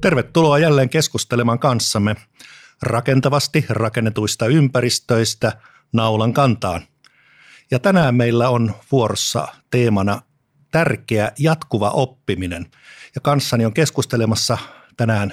Tervetuloa 0.00 0.58
jälleen 0.58 0.88
keskustelemaan 0.88 1.58
kanssamme 1.58 2.16
rakentavasti 2.82 3.66
rakennetuista 3.68 4.46
ympäristöistä 4.46 5.52
naulan 5.92 6.32
kantaan. 6.32 6.82
Ja 7.70 7.78
tänään 7.78 8.14
meillä 8.14 8.48
on 8.48 8.74
vuorossa 8.92 9.48
teemana 9.70 10.22
tärkeä 10.70 11.32
jatkuva 11.38 11.90
oppiminen. 11.90 12.66
Ja 13.14 13.20
kanssani 13.20 13.66
on 13.66 13.74
keskustelemassa 13.74 14.58
tänään 14.96 15.32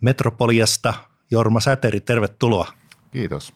Metropoliasta 0.00 0.94
Jorma 1.30 1.60
Säteri, 1.60 2.00
tervetuloa. 2.00 2.72
Kiitos. 3.10 3.52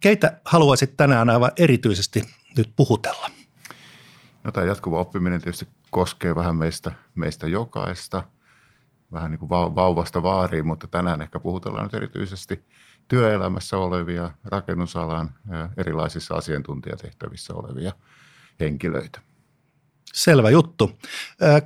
Keitä 0.00 0.40
haluaisit 0.44 0.96
tänään 0.96 1.30
aivan 1.30 1.52
erityisesti 1.56 2.22
nyt 2.56 2.72
puhutella? 2.76 3.30
No, 4.44 4.52
tämä 4.52 4.66
jatkuva 4.66 5.00
oppiminen 5.00 5.40
tietysti 5.40 5.68
koskee 5.90 6.34
vähän 6.34 6.56
meistä, 6.56 6.92
meistä 7.14 7.48
jokaista, 7.48 8.22
vähän 9.12 9.30
niin 9.30 9.38
kuin 9.38 9.48
vauvasta 9.48 10.22
vaariin, 10.22 10.66
mutta 10.66 10.86
tänään 10.86 11.22
ehkä 11.22 11.40
puhutellaan 11.40 11.84
nyt 11.84 11.94
erityisesti 11.94 12.64
työelämässä 13.08 13.78
olevia, 13.78 14.30
rakennusalan 14.44 15.30
erilaisissa 15.76 16.34
asiantuntijatehtävissä 16.34 17.54
olevia 17.54 17.92
henkilöitä. 18.60 19.20
Selvä 20.12 20.50
juttu. 20.50 20.98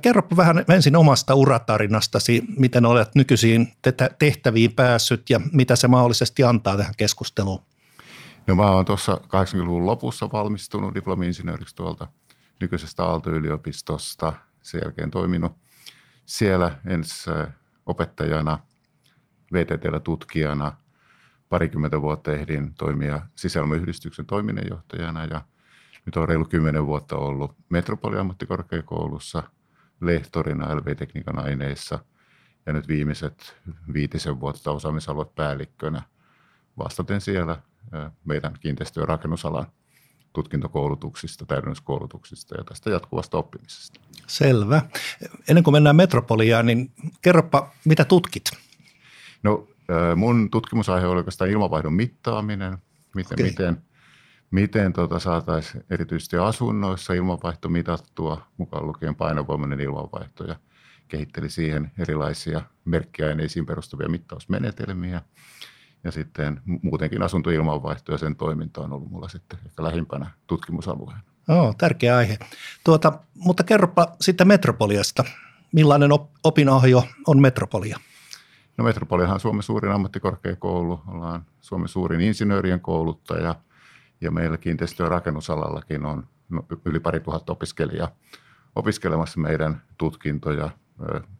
Kerropa 0.01 0.35
vähän 0.37 0.65
ensin 0.69 0.95
omasta 0.95 1.35
uratarinastasi, 1.35 2.43
miten 2.57 2.85
olet 2.85 3.15
nykyisiin 3.15 3.73
tehtäviin 4.19 4.73
päässyt 4.73 5.29
ja 5.29 5.39
mitä 5.51 5.75
se 5.75 5.87
mahdollisesti 5.87 6.43
antaa 6.43 6.77
tähän 6.77 6.93
keskusteluun. 6.97 7.61
No 8.47 8.55
mä 8.55 8.71
oon 8.71 8.85
tuossa 8.85 9.21
80-luvun 9.23 9.85
lopussa 9.85 10.29
valmistunut 10.31 10.95
diplomi-insinööriksi 10.95 11.75
tuolta 11.75 12.07
nykyisestä 12.61 13.03
Aalto-yliopistosta. 13.03 14.33
Sen 14.61 14.81
jälkeen 14.83 15.11
toiminut 15.11 15.51
siellä 16.25 16.79
ensin 16.85 17.33
opettajana, 17.85 18.59
VTTllä 19.53 19.99
tutkijana. 19.99 20.77
Parikymmentä 21.49 22.01
vuotta 22.01 22.33
ehdin 22.33 22.73
toimia 22.73 23.21
sisäilmayhdistyksen 23.35 24.25
toiminnanjohtajana 24.25 25.25
ja 25.25 25.41
nyt 26.05 26.17
on 26.17 26.29
reilu 26.29 26.45
kymmenen 26.45 26.85
vuotta 26.85 27.15
ollut 27.15 27.55
Metropoliammattikorkeakoulussa 27.69 29.43
lehtorina 30.01 30.75
LV-tekniikan 30.75 31.39
aineissa 31.39 31.99
ja 32.65 32.73
nyt 32.73 32.87
viimeiset 32.87 33.57
viitisen 33.93 34.39
vuotta 34.39 34.71
osaamisaluepäällikkönä 34.71 36.01
vastaten 36.77 37.21
siellä 37.21 37.61
meidän 38.25 38.53
kiinteistö- 38.59 38.99
ja 38.99 39.05
rakennusalan 39.05 39.65
tutkintokoulutuksista, 40.35 41.45
täydennyskoulutuksista 41.45 42.55
ja 42.57 42.63
tästä 42.63 42.89
jatkuvasta 42.89 43.37
oppimisesta. 43.37 43.99
Selvä. 44.27 44.81
Ennen 45.49 45.63
kuin 45.63 45.71
mennään 45.73 45.95
Metropoliaan, 45.95 46.65
niin 46.65 46.91
kerropa, 47.21 47.71
mitä 47.85 48.05
tutkit? 48.05 48.43
No 49.43 49.67
mun 50.15 50.51
tutkimusaihe 50.51 51.07
oli 51.07 51.17
oikeastaan 51.17 51.49
ilmanvaihdon 51.49 51.93
mittaaminen, 51.93 52.77
miten, 53.15 53.35
okay. 53.35 53.45
miten, 53.45 53.77
miten 54.51 54.93
tota 54.93 55.19
saataisiin 55.19 55.83
erityisesti 55.89 56.37
asunnoissa 56.37 57.13
ilmanvaihto 57.13 57.69
mitattua, 57.69 58.47
mukaan 58.57 58.87
lukien 58.87 59.15
painovoimainen 59.15 59.79
ilmanvaihto 59.79 60.43
ja 60.43 60.55
kehitteli 61.07 61.49
siihen 61.49 61.91
erilaisia 61.99 62.61
merkkiaineisiin 62.85 63.65
perustuvia 63.65 64.09
mittausmenetelmiä– 64.09 65.21
ja 66.05 66.11
sitten 66.11 66.61
muutenkin 66.65 67.21
asuntoilmanvaihto 67.21 68.11
ja 68.11 68.17
sen 68.17 68.35
toiminta 68.35 68.81
on 68.81 68.93
ollut 68.93 69.11
mulla 69.11 69.27
sitten 69.27 69.59
ehkä 69.65 69.83
lähimpänä 69.83 70.31
tutkimusalueen. 70.47 71.19
Oh, 71.49 71.75
tärkeä 71.77 72.17
aihe. 72.17 72.37
Tuota, 72.83 73.19
mutta 73.35 73.63
kerropa 73.63 74.07
sitten 74.21 74.47
Metropoliasta. 74.47 75.23
Millainen 75.71 76.11
op- 76.11 76.31
opinahjo 76.43 77.03
on 77.27 77.41
Metropolia? 77.41 77.99
No 78.77 78.83
Metropoliahan 78.83 79.33
on 79.33 79.39
Suomen 79.39 79.63
suurin 79.63 79.91
ammattikorkeakoulu, 79.91 81.01
ollaan 81.07 81.45
Suomen 81.61 81.87
suurin 81.87 82.21
insinöörien 82.21 82.79
kouluttaja 82.79 83.55
ja 84.21 84.31
meillä 84.31 84.57
kiinteistö- 84.57 85.03
ja 85.03 85.09
rakennusalallakin 85.09 86.05
on 86.05 86.27
no, 86.49 86.65
yli 86.85 86.99
pari 86.99 87.19
tuhatta 87.19 87.53
opiskelijaa 87.53 88.11
opiskelemassa 88.75 89.39
meidän 89.39 89.81
tutkintoja 89.97 90.69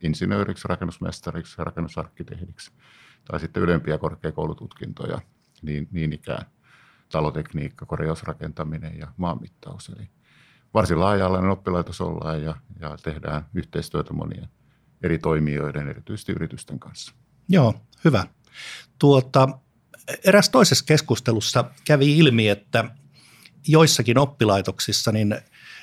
insinööriksi, 0.02 0.68
rakennusmestariksi 0.68 1.56
ja 1.58 1.64
rakennusarkkitehdiksi 1.64 2.72
tai 3.25 3.40
sitten 3.40 3.63
ylempiä 3.63 3.97
korkeakoulututkintoja, 3.97 5.22
niin, 5.62 5.88
niin 5.91 6.13
ikään 6.13 6.46
talotekniikka, 7.12 7.86
korjausrakentaminen 7.86 9.00
ja 9.00 9.08
maanmittaus. 9.18 9.90
Eli 9.90 10.09
varsin 10.74 11.00
laaja-alainen 11.00 11.52
oppilaitos 11.52 12.02
ollaan 12.02 12.44
ja, 12.44 12.56
ja 12.80 12.97
tehdään 13.03 13.46
yhteistyötä 13.53 14.13
monien 14.13 14.50
eri 15.03 15.18
toimijoiden, 15.18 15.88
erityisesti 15.88 16.31
yritysten 16.31 16.80
kanssa. 16.80 17.13
Joo, 17.50 17.74
hyvä. 18.06 18.28
Tuota, 19.00 19.50
eräs 20.25 20.50
toisessa 20.50 20.86
keskustelussa 20.86 21.66
kävi 21.86 22.18
ilmi, 22.18 22.50
että 22.50 22.86
joissakin 23.68 24.18
oppilaitoksissa 24.18 25.12
niin 25.12 25.36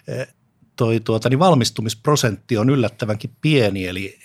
eh, 0.08 0.34
toi, 0.76 1.00
tuota, 1.00 1.28
niin 1.28 1.38
valmistumisprosentti 1.38 2.58
on 2.58 2.70
yllättävänkin 2.70 3.36
pieni, 3.40 3.86
eli 3.86 4.18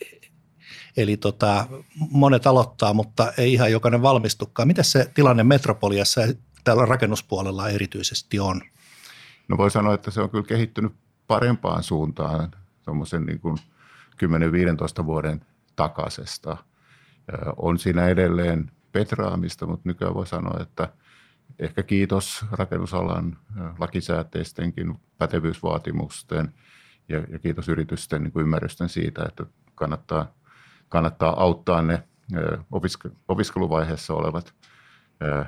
Eli 0.98 1.18
tota, 1.18 1.68
monet 2.12 2.48
aloittaa, 2.48 2.94
mutta 2.94 3.34
ei 3.38 3.54
ihan 3.54 3.72
jokainen 3.72 4.02
valmistukaan. 4.02 4.68
Miten 4.68 4.84
se 4.84 5.12
tilanne 5.14 5.44
metropoliassa 5.44 6.22
ja 6.22 6.28
rakennuspuolella 6.86 7.70
erityisesti 7.70 8.40
on? 8.40 8.62
No 9.48 9.58
voi 9.58 9.72
sanoa, 9.72 9.94
että 9.94 10.12
se 10.12 10.22
on 10.22 10.30
kyllä 10.30 10.44
kehittynyt 10.44 10.94
parempaan 11.28 11.84
suuntaan 11.84 12.52
tuommoisen 12.86 13.26
niin 13.26 13.40
kuin 13.40 13.58
10-15 15.02 15.06
vuoden 15.06 15.46
takaisesta. 15.76 16.58
On 17.58 17.80
siinä 17.80 18.08
edelleen 18.08 18.72
petraamista, 18.92 19.68
mutta 19.68 19.90
nykyään 19.90 20.14
voi 20.14 20.28
sanoa, 20.28 20.60
että 20.62 20.90
ehkä 21.60 21.84
kiitos 21.84 22.46
rakennusalan 22.52 23.38
lakisääteistenkin 23.80 25.00
pätevyysvaatimusten 25.18 26.54
ja, 27.10 27.24
ja 27.30 27.40
kiitos 27.40 27.70
yritysten 27.70 28.24
niin 28.24 28.32
kuin 28.32 28.44
ymmärrysten 28.44 28.90
siitä, 28.90 29.26
että 29.28 29.46
kannattaa 29.76 30.34
kannattaa 30.90 31.44
auttaa 31.44 31.82
ne 31.82 32.04
opiskeluvaiheessa 33.28 34.14
olevat 34.14 34.54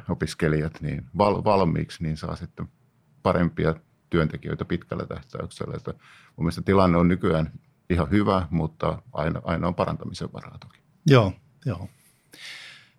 opiskelijat 0.09 0.81
niin 0.81 1.05
val, 1.17 1.43
valmiiksi, 1.43 2.03
niin 2.03 2.17
saa 2.17 2.35
sitten 2.35 2.69
parempia 3.23 3.75
työntekijöitä 4.09 4.65
pitkällä 4.65 5.05
tähtäyksellä. 5.05 5.73
Että 5.77 5.91
mun 6.35 6.45
mielestä 6.45 6.61
tilanne 6.61 6.97
on 6.97 7.07
nykyään 7.07 7.51
ihan 7.89 8.09
hyvä, 8.09 8.47
mutta 8.49 9.01
aina, 9.13 9.41
aina 9.43 9.67
on 9.67 9.75
parantamisen 9.75 10.33
varaa 10.33 10.57
toki. 10.59 10.79
Joo, 11.05 11.33
joo. 11.65 11.89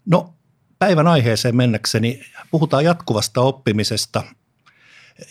No 0.07 0.35
päivän 0.79 1.07
aiheeseen 1.07 1.57
mennäkseni 1.57 2.23
puhutaan 2.51 2.85
jatkuvasta 2.85 3.41
oppimisesta. 3.41 4.23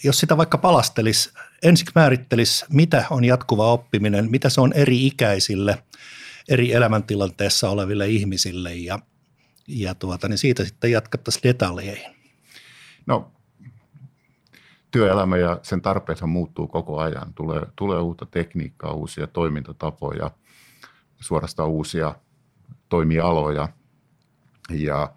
Jos 0.03 0.19
sitä 0.19 0.37
vaikka 0.37 0.57
palastelisi, 0.57 1.31
ensiksi 1.63 1.91
määrittelisi, 1.95 2.65
mitä 2.69 3.05
on 3.09 3.25
jatkuva 3.25 3.71
oppiminen, 3.71 4.31
mitä 4.31 4.49
se 4.49 4.61
on 4.61 4.73
eri 4.73 5.07
ikäisille– 5.07 5.83
eri 6.49 6.73
elämäntilanteessa 6.73 7.69
oleville 7.69 8.07
ihmisille 8.07 8.73
ja, 8.73 8.99
ja 9.67 9.95
tuota, 9.95 10.27
niin 10.27 10.37
siitä 10.37 10.65
sitten 10.65 10.91
jatkattaisiin 10.91 11.43
detaljeihin. 11.43 12.15
No 13.05 13.31
työelämä 14.91 15.37
ja 15.37 15.59
sen 15.63 15.81
tarpeethan 15.81 16.29
muuttuu 16.29 16.67
koko 16.67 16.99
ajan. 16.99 17.33
Tulee, 17.33 17.61
tulee 17.75 17.99
uutta 17.99 18.25
tekniikkaa, 18.25 18.91
uusia 18.91 19.27
toimintatapoja, 19.27 20.31
suorastaan 21.19 21.69
uusia 21.69 22.15
toimialoja 22.89 23.69
ja, 24.69 25.13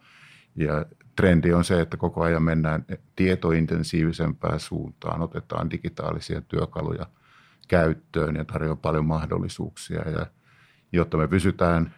ja 0.57 0.87
trendi 1.17 1.53
on 1.53 1.65
se, 1.65 1.81
että 1.81 1.97
koko 1.97 2.23
ajan 2.23 2.43
mennään 2.43 2.85
tietointensiivisempään 3.17 4.61
suuntaan, 4.61 5.23
otetaan 5.23 5.71
digitaalisia 5.71 6.41
työkaluja 6.41 7.07
käyttöön 7.69 8.37
ja 8.37 8.45
tarjoaa 8.45 8.77
paljon 8.77 9.05
mahdollisuuksia 9.05 10.11
ja– 10.11 10.27
jotta 10.93 11.17
me 11.17 11.29
pysytään 11.29 11.95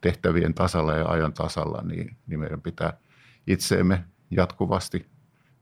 tehtävien 0.00 0.54
tasalla 0.54 0.94
ja 0.94 1.08
ajan 1.08 1.32
tasalla, 1.32 1.82
niin, 1.82 2.16
niin 2.26 2.40
meidän 2.40 2.62
pitää 2.62 2.98
itseemme 3.46 4.04
jatkuvasti 4.30 5.06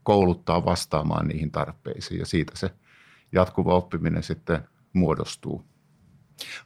kouluttaa 0.03 0.65
vastaamaan 0.65 1.27
niihin 1.27 1.51
tarpeisiin 1.51 2.19
ja 2.19 2.25
siitä 2.25 2.51
se 2.55 2.71
jatkuva 3.31 3.75
oppiminen 3.75 4.23
sitten 4.23 4.67
muodostuu. 4.93 5.65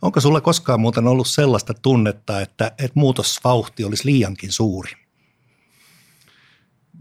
Onko 0.02 0.22
sulle 0.22 0.42
koskaan 0.42 0.80
muuten 0.80 1.08
ollut 1.08 1.28
sellaista 1.28 1.74
tunnetta, 1.74 2.42
että, 2.42 2.68
että 2.68 2.92
muutosvauhti 3.00 3.84
olisi 3.84 4.06
liiankin 4.06 4.52
suuri? 4.52 4.92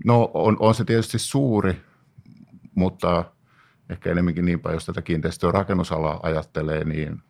No 0.04 0.30
on, 0.34 0.56
on 0.60 0.74
se 0.74 0.84
tietysti 0.84 1.18
suuri, 1.18 1.80
mutta 2.74 3.24
ehkä 3.90 4.10
enemmänkin 4.10 4.44
niinpä, 4.44 4.72
jos 4.72 4.86
tätä 4.86 5.02
kiinteistö- 5.02 5.52
rakennusalaa 5.52 6.20
ajattelee, 6.22 6.84
niin 6.84 7.22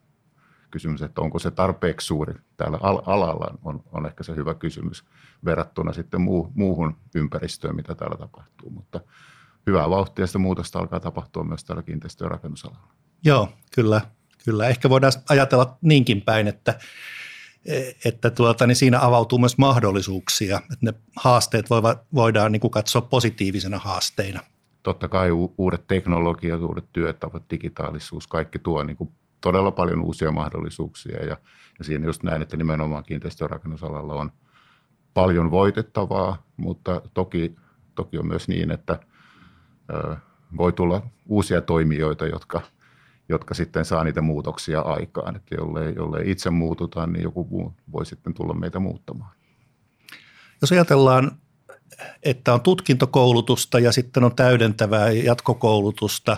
kysymys, 0.70 1.02
että 1.02 1.20
onko 1.20 1.38
se 1.38 1.50
tarpeeksi 1.50 2.06
suuri 2.06 2.34
täällä 2.56 2.78
alalla, 2.82 3.58
on, 3.64 3.82
on 3.92 4.06
ehkä 4.06 4.22
se 4.22 4.36
hyvä 4.36 4.54
kysymys 4.54 5.04
verrattuna 5.44 5.92
sitten 5.92 6.20
muu, 6.20 6.52
muuhun 6.54 6.96
ympäristöön, 7.14 7.76
mitä 7.76 7.94
täällä 7.94 8.16
tapahtuu. 8.16 8.70
Mutta 8.70 9.00
hyvää 9.66 9.90
vauhtia 9.90 10.26
sitä 10.26 10.38
muutosta 10.38 10.78
alkaa 10.78 11.00
tapahtua 11.00 11.44
myös 11.44 11.64
täällä 11.64 11.82
kiinteistö- 11.82 12.24
ja 12.24 12.28
rakennusalalla. 12.28 12.92
Joo, 13.24 13.48
kyllä. 13.74 14.00
kyllä. 14.44 14.68
Ehkä 14.68 14.90
voidaan 14.90 15.12
ajatella 15.28 15.78
niinkin 15.82 16.22
päin, 16.22 16.46
että 16.48 16.78
että 18.04 18.30
tuota, 18.30 18.66
niin 18.66 18.76
siinä 18.76 19.00
avautuu 19.00 19.38
myös 19.38 19.58
mahdollisuuksia, 19.58 20.56
että 20.56 20.78
ne 20.86 20.94
haasteet 21.16 21.70
voivat, 21.70 22.02
voidaan 22.14 22.52
niin 22.52 22.60
kuin 22.60 22.70
katsoa 22.70 23.02
positiivisena 23.02 23.78
haasteina. 23.78 24.40
Totta 24.82 25.08
kai 25.08 25.30
uudet 25.58 25.86
teknologiat, 25.86 26.60
uudet 26.62 26.84
työtavat, 26.92 27.42
digitaalisuus, 27.50 28.26
kaikki 28.26 28.58
tuo 28.58 28.82
niin 28.82 28.96
kuin 28.96 29.10
todella 29.40 29.70
paljon 29.70 30.02
uusia 30.02 30.32
mahdollisuuksia 30.32 31.24
ja, 31.24 31.36
ja 31.78 31.84
siinä 31.84 32.06
just 32.06 32.22
näin, 32.22 32.42
että 32.42 32.56
nimenomaan 32.56 33.04
kiinteistörakennusalalla 33.04 34.14
on 34.14 34.32
paljon 35.14 35.50
voitettavaa, 35.50 36.46
mutta 36.56 37.02
toki, 37.14 37.56
toki 37.94 38.18
on 38.18 38.26
myös 38.26 38.48
niin, 38.48 38.70
että 38.70 38.98
ö, 39.94 40.16
voi 40.56 40.72
tulla 40.72 41.02
uusia 41.26 41.60
toimijoita, 41.60 42.26
jotka, 42.26 42.62
jotka 43.28 43.54
sitten 43.54 43.84
saa 43.84 44.04
niitä 44.04 44.20
muutoksia 44.20 44.80
aikaan. 44.80 45.36
Että 45.36 45.54
jollei, 45.54 45.94
jollei 45.96 46.30
itse 46.30 46.50
muututa, 46.50 47.06
niin 47.06 47.22
joku 47.22 47.46
muu 47.50 47.74
voi 47.92 48.06
sitten 48.06 48.34
tulla 48.34 48.54
meitä 48.54 48.78
muuttamaan. 48.78 49.30
Jos 50.60 50.72
ajatellaan, 50.72 51.30
että 52.22 52.54
on 52.54 52.60
tutkintokoulutusta 52.60 53.78
ja 53.78 53.92
sitten 53.92 54.24
on 54.24 54.36
täydentävää 54.36 55.10
jatkokoulutusta, 55.10 56.36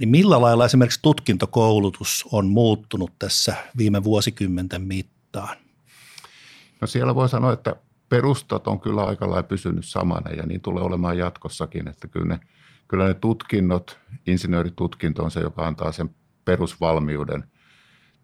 niin 0.00 0.08
millä 0.08 0.40
lailla 0.40 0.64
esimerkiksi 0.64 1.02
tutkintokoulutus 1.02 2.24
on 2.32 2.46
muuttunut 2.46 3.10
tässä 3.18 3.54
viime 3.76 4.04
vuosikymmenten 4.04 4.82
mittaan? 4.82 5.56
No 6.80 6.86
siellä 6.86 7.14
voi 7.14 7.28
sanoa, 7.28 7.52
että 7.52 7.76
perustat 8.08 8.68
on 8.68 8.80
kyllä 8.80 9.04
aika 9.04 9.26
lailla 9.26 9.42
pysynyt 9.42 9.84
samana 9.84 10.30
ja 10.30 10.46
niin 10.46 10.60
tulee 10.60 10.84
olemaan 10.84 11.18
jatkossakin, 11.18 11.88
että 11.88 12.08
kyllä 12.08 12.26
ne, 12.26 12.40
kyllä 12.88 13.06
ne 13.06 13.14
tutkinnot, 13.14 13.98
insinööritutkinto 14.26 15.24
on 15.24 15.30
se, 15.30 15.40
joka 15.40 15.66
antaa 15.66 15.92
sen 15.92 16.10
perusvalmiuden 16.44 17.44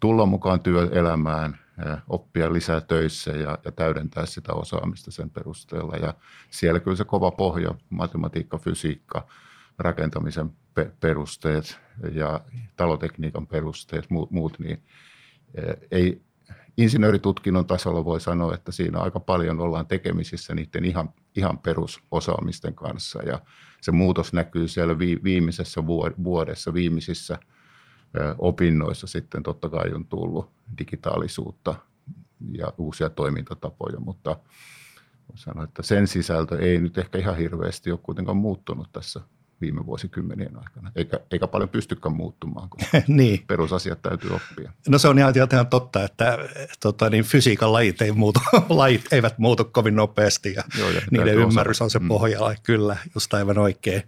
tulla 0.00 0.26
mukaan 0.26 0.60
työelämään, 0.60 1.58
oppia 2.08 2.52
lisää 2.52 2.80
töissä 2.80 3.30
ja, 3.30 3.58
ja 3.64 3.72
täydentää 3.72 4.26
sitä 4.26 4.52
osaamista 4.52 5.10
sen 5.10 5.30
perusteella. 5.30 5.96
Ja 5.96 6.14
siellä 6.50 6.80
kyllä 6.80 6.96
se 6.96 7.04
kova 7.04 7.30
pohja, 7.30 7.70
matematiikka, 7.90 8.58
fysiikka, 8.58 9.26
rakentamisen 9.78 10.50
perusteet 11.00 11.78
ja 12.12 12.40
talotekniikan 12.76 13.46
perusteet, 13.46 14.10
muut, 14.10 14.30
muut 14.30 14.58
niin 14.58 14.82
ei, 15.90 16.22
insinööritutkinnon 16.76 17.66
tasolla 17.66 18.04
voi 18.04 18.20
sanoa, 18.20 18.54
että 18.54 18.72
siinä 18.72 18.98
aika 18.98 19.20
paljon 19.20 19.60
ollaan 19.60 19.86
tekemisissä 19.86 20.54
niiden 20.54 20.84
ihan, 20.84 21.08
ihan 21.36 21.58
perusosaamisten 21.58 22.74
kanssa. 22.74 23.22
Ja 23.22 23.40
se 23.80 23.92
muutos 23.92 24.32
näkyy 24.32 24.68
siellä 24.68 24.98
viimeisessä 24.98 25.86
vuodessa, 26.24 26.74
viimeisissä 26.74 27.38
opinnoissa 28.38 29.06
sitten 29.06 29.42
totta 29.42 29.68
kai 29.68 29.92
on 29.92 30.06
tullut 30.06 30.50
digitaalisuutta 30.78 31.74
ja 32.52 32.72
uusia 32.78 33.10
toimintatapoja, 33.10 34.00
mutta 34.00 34.36
sanoa, 35.34 35.64
että 35.64 35.82
sen 35.82 36.06
sisältö 36.06 36.58
ei 36.58 36.80
nyt 36.80 36.98
ehkä 36.98 37.18
ihan 37.18 37.36
hirveästi 37.36 37.90
ole 37.90 38.00
kuitenkaan 38.02 38.36
muuttunut 38.36 38.92
tässä 38.92 39.20
viime 39.60 39.86
vuosikymmenien 39.86 40.56
aikana, 40.56 40.92
eikä, 40.96 41.20
eikä 41.32 41.46
paljon 41.46 41.68
pystykään 41.68 42.16
muuttumaan, 42.16 42.68
kun 42.70 42.80
niin. 43.16 43.44
perusasiat 43.46 44.02
täytyy 44.02 44.30
oppia. 44.30 44.72
No 44.88 44.98
se 44.98 45.08
on 45.08 45.18
ihan, 45.18 45.34
ihan 45.52 45.66
totta, 45.66 46.04
että 46.04 46.38
tota, 46.80 47.10
niin 47.10 47.24
fysiikan 47.24 47.72
lajit, 47.72 48.02
ei 48.02 48.12
muutu, 48.12 48.40
lajit 48.68 49.12
eivät 49.12 49.38
muutu 49.38 49.64
kovin 49.64 49.96
nopeasti 49.96 50.54
ja, 50.54 50.64
Joo, 50.78 50.90
ja 50.90 51.00
niiden 51.10 51.34
ymmärrys 51.34 51.82
on 51.82 51.90
se 51.90 51.98
mm. 51.98 52.08
pohjalla, 52.08 52.54
kyllä, 52.62 52.96
just 53.14 53.34
aivan 53.34 53.58
oikein. 53.58 54.02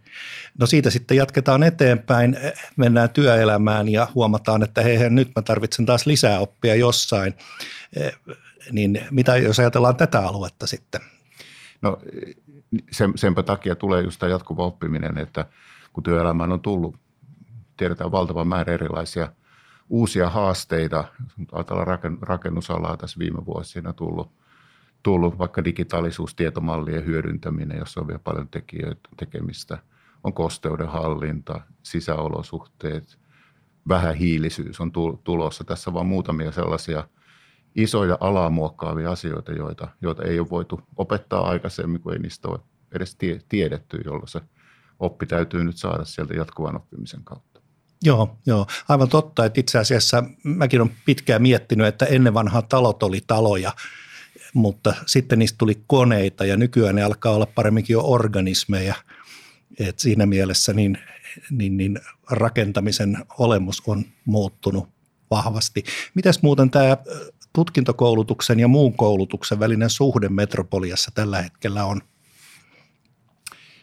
No 0.58 0.66
siitä 0.66 0.90
sitten 0.90 1.16
jatketaan 1.16 1.62
eteenpäin, 1.62 2.36
mennään 2.76 3.10
työelämään 3.10 3.88
ja 3.88 4.08
huomataan, 4.14 4.62
että 4.62 4.82
hei, 4.82 5.10
nyt 5.10 5.30
mä 5.36 5.42
tarvitsen 5.42 5.86
taas 5.86 6.06
lisää 6.06 6.38
oppia 6.38 6.74
jossain. 6.74 7.34
Eh, 7.96 8.12
niin 8.72 9.00
mitä 9.10 9.36
jos 9.36 9.58
ajatellaan 9.58 9.96
tätä 9.96 10.20
aluetta 10.20 10.66
sitten? 10.66 11.00
No 11.82 11.98
sen, 12.90 13.12
senpä 13.16 13.42
takia 13.42 13.76
tulee 13.76 14.02
just 14.02 14.20
tämä 14.20 14.30
jatkuva 14.30 14.64
oppiminen, 14.64 15.18
että 15.18 15.46
kun 15.92 16.02
työelämään 16.02 16.52
on 16.52 16.60
tullut, 16.60 16.96
tiedetään 17.76 18.12
valtava 18.12 18.44
määrä 18.44 18.72
erilaisia 18.72 19.32
uusia 19.88 20.30
haasteita. 20.30 21.04
Ajatellaan 21.52 21.98
rakennusalaa 22.22 22.96
tässä 22.96 23.18
viime 23.18 23.46
vuosina 23.46 23.92
tullut, 23.92 24.30
tullut 25.02 25.38
vaikka 25.38 25.64
digitaalisuus, 25.64 26.34
tietomallien 26.34 27.06
hyödyntäminen, 27.06 27.78
jossa 27.78 28.00
on 28.00 28.06
vielä 28.06 28.18
paljon 28.18 28.48
tekijöitä 28.48 29.08
tekemistä. 29.16 29.78
On 30.24 30.32
kosteuden 30.32 30.88
hallinta, 30.88 31.60
sisäolosuhteet, 31.82 33.18
vähähiilisyys 33.88 34.80
on 34.80 34.92
tulossa. 35.24 35.64
Tässä 35.64 35.92
vaan 35.92 36.06
muutamia 36.06 36.52
sellaisia– 36.52 37.04
isoja 37.74 38.18
alaa 38.20 38.50
muokkaavia 38.50 39.10
asioita, 39.10 39.52
joita, 39.52 39.88
joita 40.02 40.22
ei 40.22 40.40
ole 40.40 40.50
voitu 40.50 40.80
opettaa 40.96 41.48
aikaisemmin, 41.48 42.00
kun 42.00 42.12
ei 42.12 42.18
niistä 42.18 42.48
ole 42.48 42.60
edes 42.92 43.16
tie, 43.16 43.40
tiedetty, 43.48 44.00
jolloin 44.04 44.28
se 44.28 44.40
oppi 44.98 45.26
täytyy 45.26 45.64
nyt 45.64 45.76
saada 45.76 46.04
sieltä 46.04 46.34
jatkuvan 46.34 46.76
oppimisen 46.76 47.24
kautta. 47.24 47.60
Joo, 48.02 48.36
joo, 48.46 48.66
aivan 48.88 49.08
totta, 49.08 49.44
että 49.44 49.60
itse 49.60 49.78
asiassa 49.78 50.24
mäkin 50.44 50.80
olen 50.80 50.96
pitkään 51.04 51.42
miettinyt, 51.42 51.86
että 51.86 52.06
ennen 52.06 52.34
vanhaa 52.34 52.62
talot 52.62 53.02
oli 53.02 53.20
taloja, 53.26 53.72
mutta 54.54 54.94
sitten 55.06 55.38
niistä 55.38 55.58
tuli 55.58 55.82
koneita 55.86 56.44
ja 56.44 56.56
nykyään 56.56 56.94
ne 56.94 57.02
alkaa 57.02 57.32
olla 57.32 57.46
paremminkin 57.46 57.94
jo 57.94 58.00
organismeja. 58.04 58.94
Et 59.78 59.98
siinä 59.98 60.26
mielessä 60.26 60.72
niin, 60.72 60.98
niin, 61.50 61.76
niin 61.76 62.00
rakentamisen 62.30 63.18
olemus 63.38 63.82
on 63.86 64.04
muuttunut 64.24 64.88
vahvasti. 65.30 65.84
Mitäs 66.14 66.42
muuten 66.42 66.70
tämä 66.70 66.96
tutkintokoulutuksen 67.52 68.60
ja 68.60 68.68
muun 68.68 68.96
koulutuksen 68.96 69.60
välinen 69.60 69.90
suhde 69.90 70.28
metropoliassa 70.28 71.10
tällä 71.14 71.42
hetkellä 71.42 71.84
on? 71.84 72.00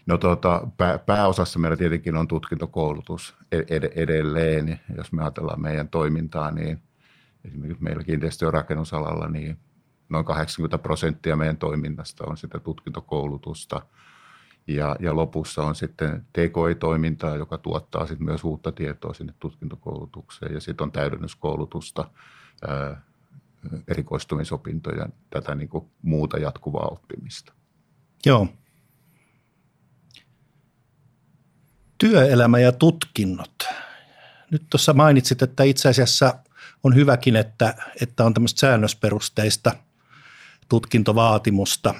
No 0.05 0.17
tuota, 0.17 0.67
pää, 0.77 0.97
pääosassa 0.97 1.59
meillä 1.59 1.77
tietenkin 1.77 2.15
on 2.15 2.27
tutkintokoulutus 2.27 3.35
ed- 3.51 3.91
edelleen. 3.95 4.79
Jos 4.97 5.11
me 5.11 5.21
ajatellaan 5.21 5.61
meidän 5.61 5.89
toimintaa, 5.89 6.51
niin 6.51 6.81
esimerkiksi 7.45 7.83
meillä 7.83 8.03
kiinteistö- 8.03 8.45
ja 8.45 8.51
rakennusalalla 8.51 9.27
niin 9.27 9.57
noin 10.09 10.25
80 10.25 10.77
prosenttia 10.77 11.35
meidän 11.35 11.57
toiminnasta 11.57 12.23
on 12.27 12.37
sitä 12.37 12.59
tutkintokoulutusta. 12.59 13.81
Ja, 14.67 14.95
ja 14.99 15.15
lopussa 15.15 15.63
on 15.63 15.75
sitten 15.75 16.25
TKI-toimintaa, 16.33 17.35
joka 17.35 17.57
tuottaa 17.57 18.07
sitten 18.07 18.25
myös 18.25 18.43
uutta 18.43 18.71
tietoa 18.71 19.13
sinne 19.13 19.33
tutkintokoulutukseen. 19.39 20.53
Ja 20.53 20.61
sitten 20.61 20.83
on 20.83 20.91
täydennyskoulutusta, 20.91 22.09
erikoistumisopintoja, 23.87 25.09
tätä 25.29 25.55
niin 25.55 25.69
kuin 25.69 25.85
muuta 26.01 26.37
jatkuvaa 26.37 26.87
oppimista. 26.91 27.53
Joo. 28.25 28.47
Työelämä 31.97 32.59
ja 32.59 32.71
tutkinnot. 32.71 33.63
Nyt 34.51 34.63
tuossa 34.69 34.93
mainitsit, 34.93 35.41
että 35.41 35.63
itse 35.63 35.89
asiassa 35.89 36.39
on 36.83 36.95
hyväkin, 36.95 37.35
että, 37.35 37.75
että 38.01 38.25
on 38.25 38.33
tämmöistä 38.33 38.59
säännösperusteista 38.59 39.75
tutkintovaatimusta. 40.69 41.95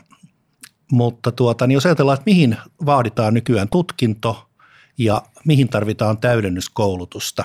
Mutta 0.92 1.32
tuota, 1.32 1.68
niin 1.68 1.74
jos 1.74 1.86
ajatellaan, 1.86 2.14
että 2.18 2.30
mihin 2.32 2.58
vaaditaan 2.86 3.34
nykyään 3.34 3.70
tutkinto 3.70 4.50
ja 4.98 5.22
mihin 5.46 5.70
tarvitaan 5.70 6.18
täydennyskoulutusta 6.18 7.44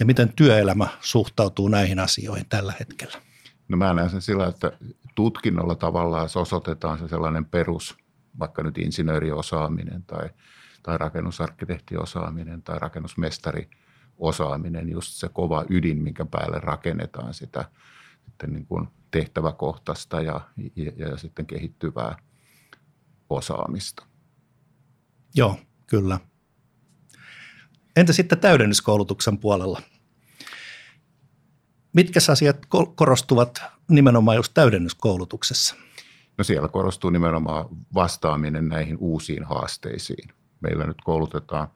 ja 0.00 0.06
miten 0.06 0.32
työelämä 0.36 0.86
suhtautuu 1.00 1.68
näihin 1.68 1.98
asioihin 1.98 2.46
tällä 2.48 2.74
hetkellä? 2.80 3.31
No 3.68 3.76
mä 3.76 3.94
näen 3.94 4.10
sen 4.10 4.22
sillä, 4.22 4.46
että 4.46 4.72
tutkinnolla 5.14 5.74
tavallaan 5.74 6.28
osoitetaan 6.34 6.98
se 6.98 7.08
sellainen 7.08 7.44
perus, 7.44 7.96
vaikka 8.38 8.62
nyt 8.62 8.78
insinööriosaaminen 8.78 10.02
tai, 10.02 10.30
tai 10.82 10.98
rakennusarkkitehtiosaaminen 10.98 12.62
tai 12.62 12.78
rakennusmestariosaaminen, 12.78 14.88
just 14.88 15.12
se 15.12 15.28
kova 15.28 15.64
ydin, 15.70 16.02
minkä 16.02 16.24
päälle 16.24 16.60
rakennetaan 16.60 17.34
sitä 17.34 17.64
sitten 18.24 18.52
niin 18.52 18.66
kuin 18.66 18.88
tehtäväkohtaista 19.10 20.20
ja, 20.20 20.40
ja, 20.76 20.92
ja 20.96 21.16
sitten 21.16 21.46
kehittyvää 21.46 22.16
osaamista. 23.30 24.06
Joo, 25.34 25.56
kyllä. 25.86 26.20
Entä 27.96 28.12
sitten 28.12 28.38
täydennyskoulutuksen 28.38 29.38
puolella? 29.38 29.82
Mitkä 31.92 32.20
asiat 32.32 32.66
korostuvat 32.94 33.62
nimenomaan 33.88 34.36
just 34.36 34.54
täydennyskoulutuksessa? 34.54 35.74
No 36.38 36.44
siellä 36.44 36.68
korostuu 36.68 37.10
nimenomaan 37.10 37.64
vastaaminen 37.94 38.68
näihin 38.68 38.96
uusiin 39.00 39.44
haasteisiin. 39.44 40.28
Meillä 40.60 40.86
nyt 40.86 41.02
koulutetaan 41.04 41.68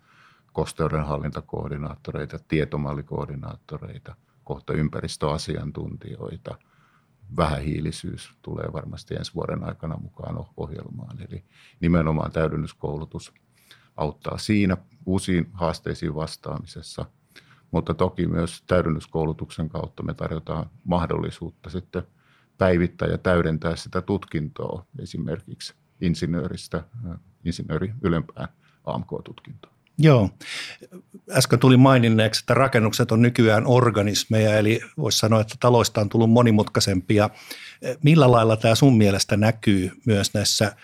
kosteudenhallintakoordinaattoreita, 0.53 2.39
tietomallikoordinaattoreita, 2.49 4.15
kohta 4.45 4.73
ympäristöasiantuntijoita. 4.73 6.59
Vähähiilisyys 7.37 8.31
tulee 8.43 8.73
varmasti 8.73 9.15
ensi 9.15 9.35
vuoden 9.35 9.65
aikana 9.65 9.97
mukaan 9.97 10.47
ohjelmaan. 10.57 11.23
Eli 11.29 11.45
nimenomaan 11.81 12.33
täydennyskoulutus 12.33 13.33
auttaa 13.97 14.39
siinä 14.39 14.77
uusiin 15.07 15.51
haasteisiin 15.53 16.15
vastaamisessa– 16.15 17.05
mutta 17.71 17.95
toki 17.95 18.27
myös 18.27 18.63
täydennyskoulutuksen 18.67 19.69
kautta 19.69 20.03
me 20.03 20.15
tarjotaan 20.15 20.71
mahdollisuutta 20.85 21.71
sitten 21.71 22.03
päivittää 22.59 23.09
ja 23.09 23.19
täydentää 23.19 23.77
sitä 23.77 24.03
tutkintoa 24.03 24.87
esimerkiksi 24.99 25.75
insinööristä, 26.01 26.85
insinööri 27.45 27.93
ylempään 28.03 28.49
AMK-tutkintoon. 28.85 29.77
Joo. 29.99 30.31
Äsken 31.31 31.59
tuli 31.59 31.77
maininneeksi, 31.77 32.43
että 32.43 32.55
rakennukset 32.55 33.13
on 33.13 33.23
nykyään 33.23 33.67
organismeja, 33.67 34.59
eli 34.59 34.81
voisi 34.99 35.19
sanoa, 35.19 35.41
että 35.41 35.55
taloista 35.61 36.01
on 36.01 36.09
tullut 36.09 36.31
monimutkaisempia. 36.31 37.31
Millä 38.03 38.31
lailla 38.31 38.57
tämä 38.57 38.75
sun 38.75 38.97
mielestä 38.97 39.37
näkyy 39.37 39.91
myös 40.07 40.35
näissä 40.35 40.77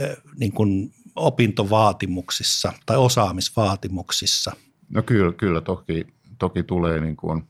eh, 0.00 0.16
niin 0.36 0.52
kuin 0.52 0.92
opintovaatimuksissa 1.16 2.72
tai 2.86 2.96
osaamisvaatimuksissa? 2.96 4.52
No 4.88 5.02
kyllä, 5.02 5.32
kyllä 5.32 5.60
toki, 5.60 6.06
toki 6.38 6.62
tulee 6.62 7.00
niin 7.00 7.16
kuin 7.16 7.48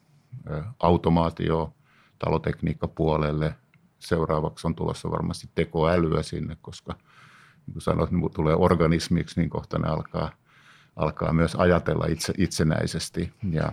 automaatio 0.80 1.75
talotekniikkapuolelle. 2.18 3.54
Seuraavaksi 3.99 4.66
on 4.66 4.75
tulossa 4.75 5.11
varmasti 5.11 5.49
tekoälyä 5.54 6.23
sinne, 6.23 6.57
koska 6.62 6.92
niin 7.66 7.73
kuin 7.73 7.83
sanoit, 7.83 8.11
niin 8.11 8.33
tulee 8.35 8.54
organismiksi, 8.54 9.40
niin 9.40 9.50
kohta 9.50 9.78
ne 9.78 9.88
alkaa– 9.88 10.30
alkaa 10.99 11.33
myös 11.33 11.54
ajatella 11.54 12.07
itse, 12.07 12.33
itsenäisesti 12.38 13.33
ja, 13.50 13.73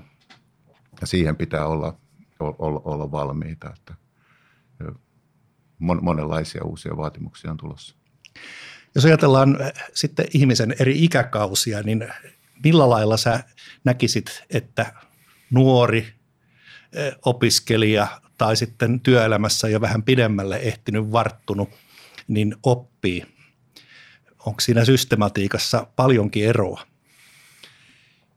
ja 1.01 1.07
siihen 1.07 1.35
pitää 1.35 1.65
olla, 1.65 1.97
olla, 2.39 2.81
olla 2.85 3.11
valmiita, 3.11 3.73
että 3.77 3.93
mon, 5.79 5.99
monenlaisia 6.03 6.63
uusia 6.63 6.97
vaatimuksia 6.97 7.51
on 7.51 7.57
tulossa. 7.57 7.95
Jos 8.95 9.05
ajatellaan 9.05 9.57
sitten 9.93 10.25
ihmisen 10.33 10.75
eri 10.79 11.03
ikäkausia, 11.03 11.81
niin 11.81 12.07
millä 12.63 12.89
lailla 12.89 13.17
sä 13.17 13.43
näkisit, 13.83 14.43
että 14.49 14.93
nuori 15.51 16.07
opiskelija 17.25 18.07
tai 18.37 18.55
sitten 18.55 18.99
työelämässä 18.99 19.69
jo 19.69 19.81
vähän 19.81 20.03
pidemmälle 20.03 20.57
ehtinyt, 20.57 21.11
varttunut, 21.11 21.69
niin 22.27 22.55
oppii? 22.63 23.25
Onko 24.45 24.59
siinä 24.59 24.85
systematiikassa 24.85 25.87
paljonkin 25.95 26.45
eroa? 26.45 26.81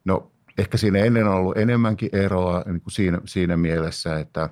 No 0.04 0.32
ehkä 0.58 0.76
siinä 0.76 0.98
ennen 0.98 1.26
on 1.26 1.34
ollut 1.34 1.56
enemmänkin 1.56 2.08
eroa 2.12 2.62
niin 2.66 2.80
kuin 2.80 2.92
siinä, 2.92 3.20
siinä 3.25 3.56
mielessä, 3.56 4.18
että 4.18 4.50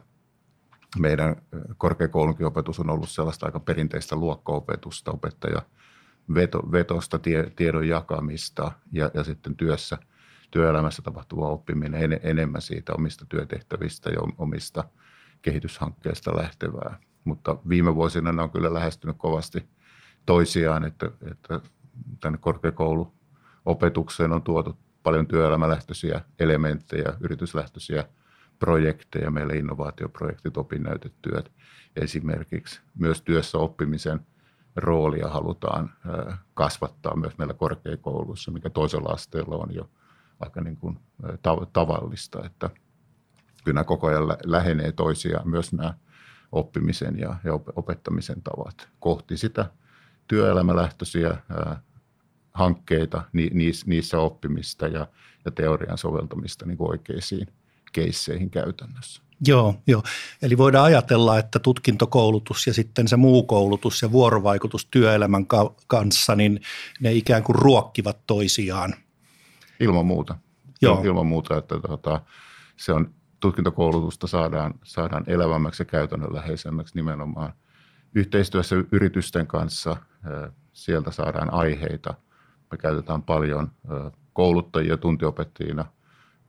meidän 0.98 1.36
korkeakoulunkin 1.76 2.46
opetus 2.46 2.80
on 2.80 2.90
ollut 2.90 3.10
sellaista 3.10 3.46
aika 3.46 3.60
perinteistä 3.60 4.16
luokkaopetusta, 4.16 5.10
opettaja 5.10 5.62
veto, 6.34 6.72
vetosta, 6.72 7.18
tie, 7.18 7.50
tiedon 7.56 7.88
jakamista 7.88 8.72
ja, 8.92 9.10
ja 9.14 9.24
sitten 9.24 9.56
työssä, 9.56 9.98
työelämässä 10.50 11.02
tapahtuva 11.02 11.48
oppiminen 11.48 12.02
en, 12.02 12.20
enemmän 12.22 12.62
siitä 12.62 12.92
omista 12.94 13.26
työtehtävistä 13.28 14.10
ja 14.10 14.18
omista 14.38 14.84
kehityshankkeista 15.42 16.36
lähtevää. 16.36 16.98
Mutta 17.24 17.56
viime 17.68 17.94
vuosina 17.94 18.32
ne 18.32 18.42
on 18.42 18.50
kyllä 18.50 18.74
lähestynyt 18.74 19.16
kovasti 19.18 19.68
toisiaan, 20.26 20.84
että, 20.84 21.10
että 21.30 21.60
tänne 22.20 22.38
korkeakouluopetukseen 22.38 24.32
on 24.32 24.42
tuotu 24.42 24.78
paljon 25.02 25.26
työelämälähtöisiä 25.26 26.20
elementtejä, 26.38 27.12
yrityslähtöisiä 27.20 28.04
projekteja, 28.58 29.30
meillä 29.30 29.54
innovaatioprojektit, 29.54 30.56
opinnäytetyöt 30.56 31.52
esimerkiksi. 31.96 32.80
Myös 32.98 33.22
työssä 33.22 33.58
oppimisen 33.58 34.20
roolia 34.76 35.28
halutaan 35.28 35.90
kasvattaa 36.54 37.16
myös 37.16 37.38
meillä 37.38 37.54
korkeakouluissa, 37.54 38.50
mikä 38.50 38.70
toisella 38.70 39.12
asteella 39.12 39.56
on 39.56 39.74
jo 39.74 39.90
aika 40.40 40.60
niin 40.60 40.76
kuin 40.76 40.98
tavallista, 41.72 42.44
että 42.44 42.70
kyllä 43.64 43.84
koko 43.84 44.06
ajan 44.06 44.28
lähenee 44.44 44.92
toisiaan 44.92 45.48
myös 45.48 45.72
nämä 45.72 45.94
oppimisen 46.52 47.18
ja, 47.18 47.36
opettamisen 47.76 48.42
tavat 48.42 48.88
kohti 49.00 49.36
sitä 49.36 49.70
työelämälähtöisiä 50.28 51.36
hankkeita, 52.54 53.22
niissä 53.84 54.18
oppimista 54.18 54.86
ja, 54.86 55.06
ja 55.44 55.50
teorian 55.50 55.98
soveltamista 55.98 56.66
niin 56.66 56.78
kuin 56.78 56.90
oikeisiin 56.90 57.46
keisseihin 57.92 58.50
käytännössä. 58.50 59.25
Joo, 59.46 59.74
joo. 59.86 60.02
Eli 60.42 60.58
voidaan 60.58 60.84
ajatella, 60.84 61.38
että 61.38 61.58
tutkintokoulutus 61.58 62.66
ja 62.66 62.74
sitten 62.74 63.08
se 63.08 63.16
muu 63.16 63.42
koulutus 63.42 64.02
ja 64.02 64.12
vuorovaikutus 64.12 64.86
työelämän 64.86 65.46
kanssa, 65.86 66.36
niin 66.36 66.60
ne 67.00 67.12
ikään 67.12 67.42
kuin 67.42 67.56
ruokkivat 67.56 68.18
toisiaan. 68.26 68.94
Ilman 69.80 70.06
muuta. 70.06 70.38
Joo. 70.82 71.02
Ilman 71.04 71.26
muuta, 71.26 71.56
että 71.56 71.80
tuota, 71.86 72.20
se 72.76 72.92
on 72.92 73.10
tutkintokoulutusta 73.40 74.26
saadaan, 74.26 74.74
saadaan 74.84 75.24
elävämmäksi 75.26 75.80
ja 75.82 75.86
käytännönläheisemmäksi 75.86 76.94
nimenomaan 76.94 77.52
yhteistyössä 78.14 78.76
yritysten 78.92 79.46
kanssa. 79.46 79.96
Sieltä 80.72 81.10
saadaan 81.10 81.52
aiheita– 81.52 82.14
me 82.70 82.78
käytetään 82.78 83.22
paljon 83.22 83.70
kouluttajia, 84.32 84.96
tuntiopettajina 84.96 85.84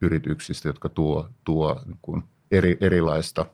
yrityksistä, 0.01 0.69
jotka 0.69 0.89
tuo, 0.89 1.29
tuo 1.43 1.81
niin 1.85 1.99
kuin 2.01 2.23
eri, 2.51 2.77
erilaista 2.81 3.45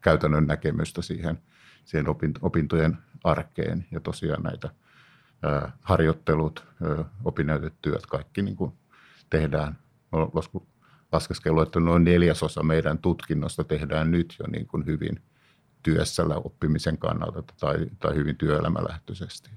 käytännön 0.00 0.46
näkemystä 0.46 1.02
siihen, 1.02 1.38
siihen 1.84 2.06
opintojen 2.40 2.98
arkeen. 3.24 3.86
Ja 3.90 4.00
tosiaan 4.00 4.42
näitä 4.42 4.70
harjoittelut, 5.80 6.66
opinnäytetyöt, 7.24 8.06
kaikki 8.06 8.42
niin 8.42 8.56
kuin 8.56 8.72
tehdään. 9.30 9.78
Laskeskelu, 11.12 11.60
että 11.60 11.80
noin 11.80 12.04
neljäsosa 12.04 12.62
meidän 12.62 12.98
tutkinnosta 12.98 13.64
tehdään 13.64 14.10
nyt 14.10 14.36
jo 14.38 14.46
niin 14.46 14.66
kuin 14.66 14.86
hyvin 14.86 15.22
työssä 15.82 16.22
oppimisen 16.44 16.98
kannalta 16.98 17.42
tai, 17.60 17.86
tai 17.98 18.14
hyvin 18.14 18.36
työelämälähtöisesti 18.36 19.50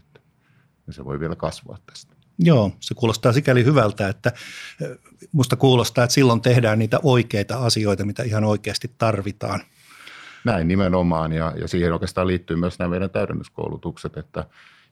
niin 0.92 0.96
se 0.96 1.06
voi 1.06 1.20
vielä 1.20 1.36
kasvaa 1.36 1.78
tästä. 1.86 2.16
Joo, 2.40 2.72
se 2.80 2.94
kuulostaa 2.94 3.34
sikäli 3.34 3.66
hyvältä, 3.66 4.10
että 4.10 4.32
musta 5.32 5.56
kuulostaa, 5.56 6.04
että 6.04 6.14
silloin 6.14 6.42
tehdään 6.42 6.80
niitä 6.80 7.00
oikeita 7.04 7.58
asioita, 7.58 8.06
mitä 8.06 8.24
ihan 8.24 8.44
oikeasti 8.44 8.92
tarvitaan. 8.98 9.62
Näin 10.46 10.68
nimenomaan 10.68 11.34
ja, 11.34 11.54
ja 11.62 11.68
siihen 11.68 11.94
oikeastaan 11.94 12.28
liittyy 12.28 12.58
myös 12.58 12.80
nämä 12.80 12.90
meidän 12.90 13.10
täydennyskoulutukset, 13.10 14.18
että 14.18 14.46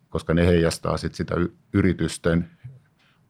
koska 0.10 0.34
ne 0.34 0.48
heijastaa 0.48 0.98
sit 0.98 1.16
sitä 1.16 1.36
yritysten 1.74 2.50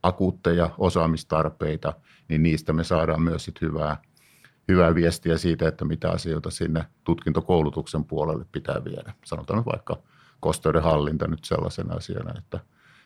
akuutteja 0.04 0.70
osaamistarpeita, 0.78 1.94
niin 2.28 2.44
niistä 2.44 2.74
me 2.74 2.84
saadaan 2.84 3.22
myös 3.22 3.46
sit 3.46 3.62
hyvää, 3.62 3.98
hyvää 4.68 4.96
viestiä 4.96 5.38
siitä, 5.38 5.68
että 5.68 5.86
mitä 5.86 6.10
asioita 6.10 6.50
sinne 6.50 6.86
tutkintokoulutuksen 7.04 8.06
puolelle 8.06 8.46
pitää 8.52 8.84
viedä. 8.84 9.14
Sanotaan 9.26 9.66
vaikka– 9.66 9.98
kosteuden 10.40 10.84
hallinta 10.84 11.28
nyt 11.28 11.46
sellaisena 11.46 11.96
asiana, 11.96 12.34
että, 12.38 12.60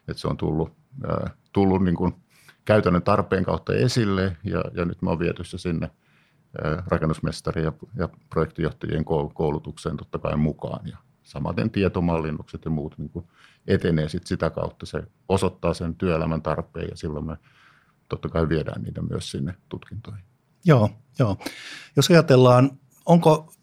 että 0.08 0.22
se 0.22 0.28
on 0.28 0.38
tullut, 0.38 0.74
ää, 1.08 1.30
tullut 1.54 1.84
niin 1.84 1.96
kuin 1.96 2.14
käytännön 2.66 3.04
tarpeen 3.04 3.44
kautta 3.44 3.74
esille 3.74 4.38
ja, 4.44 4.64
ja 4.74 4.86
nyt 4.86 5.02
mä 5.02 5.10
oon 5.10 5.20
viety 5.20 5.44
se 5.44 5.58
sinne 5.58 5.92
ää, 6.64 6.84
rakennusmestari- 6.88 7.64
ja, 7.64 7.74
ja 7.96 8.10
projektijohtajien 8.30 9.06
koulutukseen 9.34 9.98
totta 9.98 10.20
kai 10.20 10.38
mukaan 10.38 10.88
ja 10.88 10.98
samaten 11.24 11.72
tietomallinnukset 11.72 12.66
ja 12.66 12.72
muut 12.72 12.98
niin 12.98 13.10
kuin 13.10 13.26
etenee 13.68 14.10
sit 14.10 14.28
sitä 14.28 14.50
kautta. 14.50 14.86
Se 14.86 15.04
osoittaa 15.30 15.74
sen 15.74 15.96
työelämän 15.96 16.42
tarpeen 16.42 16.88
ja 16.92 16.98
silloin 16.98 17.26
me 17.26 17.38
totta 18.10 18.30
kai 18.30 18.50
viedään 18.50 18.82
niitä 18.82 19.02
myös 19.02 19.32
sinne 19.32 19.56
tutkintoihin. 19.70 20.24
Joo, 20.66 20.90
joo. 21.20 21.38
Jos 21.96 22.10
ajatellaan, 22.10 22.72
onko 23.06 23.54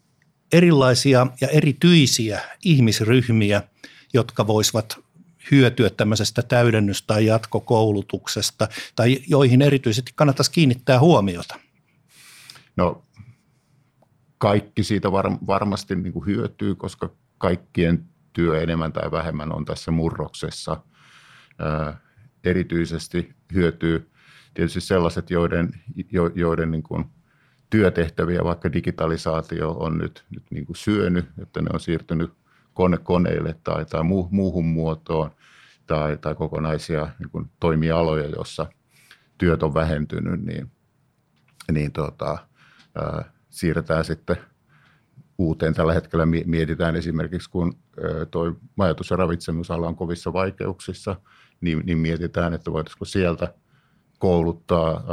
erilaisia 0.51 1.27
ja 1.41 1.47
erityisiä 1.47 2.41
ihmisryhmiä, 2.65 3.63
jotka 4.13 4.47
voisivat 4.47 4.99
hyötyä 5.51 5.89
tämmöisestä 5.89 6.41
täydennys- 6.41 7.03
tai 7.07 7.25
jatkokoulutuksesta, 7.25 8.67
tai 8.95 9.19
joihin 9.27 9.61
erityisesti 9.61 10.11
kannattaisi 10.15 10.51
kiinnittää 10.51 10.99
huomiota? 10.99 11.59
No 12.75 13.03
kaikki 14.37 14.83
siitä 14.83 15.11
var, 15.11 15.31
varmasti 15.47 15.95
niin 15.95 16.13
kuin 16.13 16.25
hyötyy, 16.25 16.75
koska 16.75 17.09
kaikkien 17.37 18.05
työ 18.33 18.61
enemmän 18.61 18.93
tai 18.93 19.11
vähemmän 19.11 19.55
on 19.55 19.65
tässä 19.65 19.91
murroksessa. 19.91 20.77
Ää, 21.59 21.97
erityisesti 22.43 23.33
hyötyy 23.53 24.11
tietysti 24.53 24.81
sellaiset, 24.81 25.29
joiden, 25.29 25.69
jo, 26.11 26.31
joiden 26.35 26.71
niin 26.71 26.83
kuin– 26.83 27.05
työtehtäviä, 27.71 28.43
vaikka 28.43 28.73
digitalisaatio 28.73 29.71
on 29.71 29.97
nyt, 29.97 30.25
nyt 30.29 30.43
niin 30.49 30.65
kuin 30.65 30.75
syönyt, 30.75 31.25
että 31.41 31.61
ne 31.61 31.69
on 31.73 31.79
siirtynyt 31.79 32.33
kone, 32.73 32.97
koneille 32.97 33.55
tai, 33.63 33.85
tai 33.85 34.03
muu, 34.03 34.27
muuhun 34.31 34.65
muotoon 34.65 35.31
tai, 35.87 36.17
tai 36.17 36.35
kokonaisia 36.35 37.09
niin 37.19 37.29
kuin 37.29 37.51
toimialoja, 37.59 38.27
joissa 38.27 38.65
työt 39.37 39.63
on 39.63 39.73
vähentynyt, 39.73 40.41
niin, 40.45 40.71
niin 41.71 41.91
tota, 41.91 42.37
ää, 42.95 43.31
siirretään 43.49 44.05
sitten 44.05 44.37
uuteen. 45.37 45.73
Tällä 45.73 45.93
hetkellä 45.93 46.25
mietitään 46.25 46.95
esimerkiksi, 46.95 47.49
kun 47.49 47.73
tuo 48.31 48.55
majoitus- 48.75 49.09
ja 49.09 49.17
ravitsemusala 49.17 49.87
on 49.87 49.95
kovissa 49.95 50.33
vaikeuksissa, 50.33 51.15
niin, 51.61 51.81
niin 51.85 51.97
mietitään, 51.97 52.53
että 52.53 52.71
voitaisiinko 52.71 53.05
sieltä 53.05 53.53
kouluttaa 54.19 55.03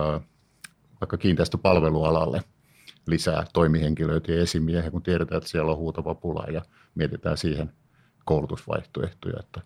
vaikka 1.01 1.17
kiinteistöpalvelualalle 1.17 2.43
lisää 3.11 3.45
toimihenkilöitä 3.53 4.33
ja 4.33 4.43
esimiehiä, 4.43 4.91
kun 4.91 5.03
tiedetään, 5.03 5.37
että 5.39 5.51
siellä 5.51 5.73
on 5.73 5.79
huutava 5.79 6.15
pula 6.15 6.45
ja 6.53 6.63
mietitään 6.95 7.37
siihen 7.37 7.73
koulutusvaihtoehtoja, 8.25 9.37
että 9.41 9.61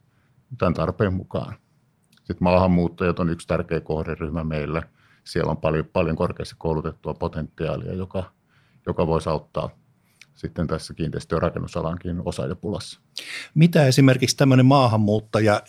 tämän 0.59 0.75
tarpeen 0.75 1.15
mukaan. 1.15 1.55
Sitten 2.17 2.37
maahanmuuttajat 2.41 3.19
on 3.19 3.31
yksi 3.31 3.47
tärkeä 3.47 3.81
kohderyhmä 3.81 4.45
meillä. 4.45 4.83
Siellä 5.25 5.51
on 5.51 5.57
paljon, 5.57 5.85
paljon 5.93 6.17
korkeasti 6.17 6.55
koulutettua 6.59 7.15
potentiaalia, 7.15 7.95
joka, 7.95 8.33
joka 8.87 9.07
voisi 9.07 9.29
auttaa 9.29 9.71
sitten 10.35 10.67
tässä 10.67 10.95
kiinteistö- 10.95 11.37
ja 11.37 11.41
rakennusalankin 11.41 12.23
osaajapulassa. 12.25 13.01
Mitä 13.55 13.87
esimerkiksi 13.87 14.37
tämmöinen 14.37 14.67
maahanmuuttaja, 14.67 15.63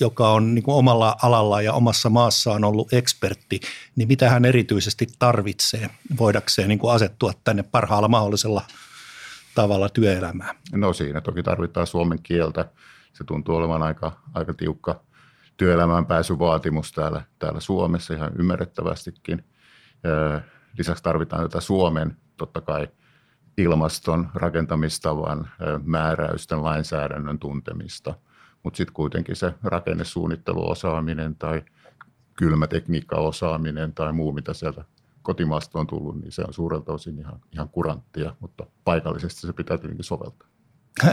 joka 0.00 0.30
on 0.30 0.54
niin 0.54 0.64
omalla 0.66 1.16
alalla 1.22 1.62
ja 1.62 1.72
omassa 1.72 2.10
maassaan 2.10 2.64
ollut 2.64 2.92
ekspertti, 2.92 3.60
niin 3.96 4.08
mitä 4.08 4.30
hän 4.30 4.44
erityisesti 4.44 5.06
tarvitsee 5.18 5.90
voidakseen 6.18 6.68
niin 6.68 6.80
asettua 6.92 7.32
tänne 7.44 7.62
parhaalla 7.62 8.08
mahdollisella 8.08 8.62
tavalla 9.54 9.88
työelämään? 9.88 10.56
No 10.72 10.92
siinä 10.92 11.20
toki 11.20 11.42
tarvitaan 11.42 11.86
suomen 11.86 12.22
kieltä. 12.22 12.68
Se 13.12 13.24
tuntuu 13.24 13.56
olevan 13.56 13.82
aika, 13.82 14.12
aika 14.34 14.54
tiukka 14.54 15.00
työelämään 15.56 16.06
pääsyvaatimus 16.06 16.92
täällä, 16.92 17.22
täällä 17.38 17.60
Suomessa 17.60 18.14
ihan 18.14 18.32
ymmärrettävästikin. 18.38 19.44
Lisäksi 20.78 21.02
tarvitaan 21.02 21.42
tätä 21.42 21.60
Suomen 21.60 22.16
totta 22.36 22.60
kai 22.60 22.88
ilmaston 23.58 24.28
rakentamistavan 24.34 25.50
määräysten 25.84 26.64
lainsäädännön 26.64 27.38
tuntemista, 27.38 28.14
mutta 28.68 28.76
sitten 28.76 28.94
kuitenkin 28.94 29.36
se 29.36 29.54
rakennesuunnitteluosaaminen 29.62 31.36
tai 31.36 31.62
kylmätekniikkaosaaminen 32.36 33.94
tai 33.94 34.12
muu, 34.12 34.32
mitä 34.32 34.54
sieltä 34.54 34.84
kotimaasta 35.22 35.78
on 35.78 35.86
tullut, 35.86 36.20
niin 36.20 36.32
se 36.32 36.42
on 36.42 36.54
suurelta 36.54 36.92
osin 36.92 37.18
ihan, 37.18 37.40
ihan 37.52 37.68
kuranttia, 37.68 38.34
mutta 38.40 38.66
paikallisesti 38.84 39.40
se 39.40 39.52
pitää 39.52 39.78
tietenkin 39.78 40.04
soveltaa. 40.04 40.48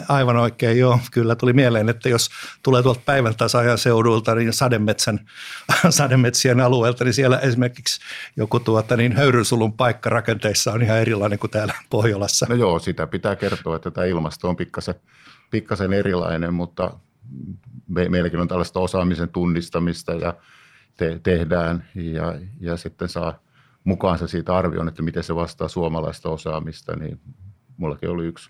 Aivan 0.09 0.37
oikein, 0.37 0.79
joo. 0.79 0.99
Kyllä 1.11 1.35
tuli 1.35 1.53
mieleen, 1.53 1.89
että 1.89 2.09
jos 2.09 2.29
tulee 2.63 2.83
tuolta 2.83 3.01
päivän 3.05 3.35
tasaajan 3.35 3.77
seudulta, 3.77 4.35
niin 4.35 4.53
sademetsän, 4.53 5.19
sademetsien 5.89 6.59
alueelta, 6.59 7.03
niin 7.03 7.13
siellä 7.13 7.39
esimerkiksi 7.39 8.01
joku 8.37 8.59
tuota, 8.59 8.97
niin 8.97 9.15
höyrynsulun 9.15 9.73
paikka 9.73 10.09
rakenteissa 10.09 10.71
on 10.71 10.81
ihan 10.81 10.97
erilainen 10.97 11.39
kuin 11.39 11.51
täällä 11.51 11.73
Pohjolassa. 11.89 12.45
No 12.49 12.55
joo, 12.55 12.79
sitä 12.79 13.07
pitää 13.07 13.35
kertoa, 13.35 13.75
että 13.75 13.91
tämä 13.91 14.07
ilmasto 14.07 14.49
on 14.49 14.55
pikkasen, 14.55 14.95
pikkasen 15.51 15.93
erilainen, 15.93 16.53
mutta 16.53 16.91
me, 17.87 18.09
meilläkin 18.09 18.39
on 18.39 18.47
tällaista 18.47 18.79
osaamisen 18.79 19.29
tunnistamista 19.29 20.13
ja 20.13 20.33
te, 20.97 21.19
tehdään 21.23 21.85
ja, 21.95 22.33
ja 22.59 22.77
sitten 22.77 23.09
saa 23.09 23.39
mukaansa 23.83 24.27
siitä 24.27 24.57
arvioon, 24.57 24.87
että 24.87 25.01
miten 25.01 25.23
se 25.23 25.35
vastaa 25.35 25.67
suomalaista 25.67 26.29
osaamista, 26.29 26.95
niin 26.95 27.19
mullakin 27.77 28.09
oli 28.09 28.25
yksi 28.25 28.49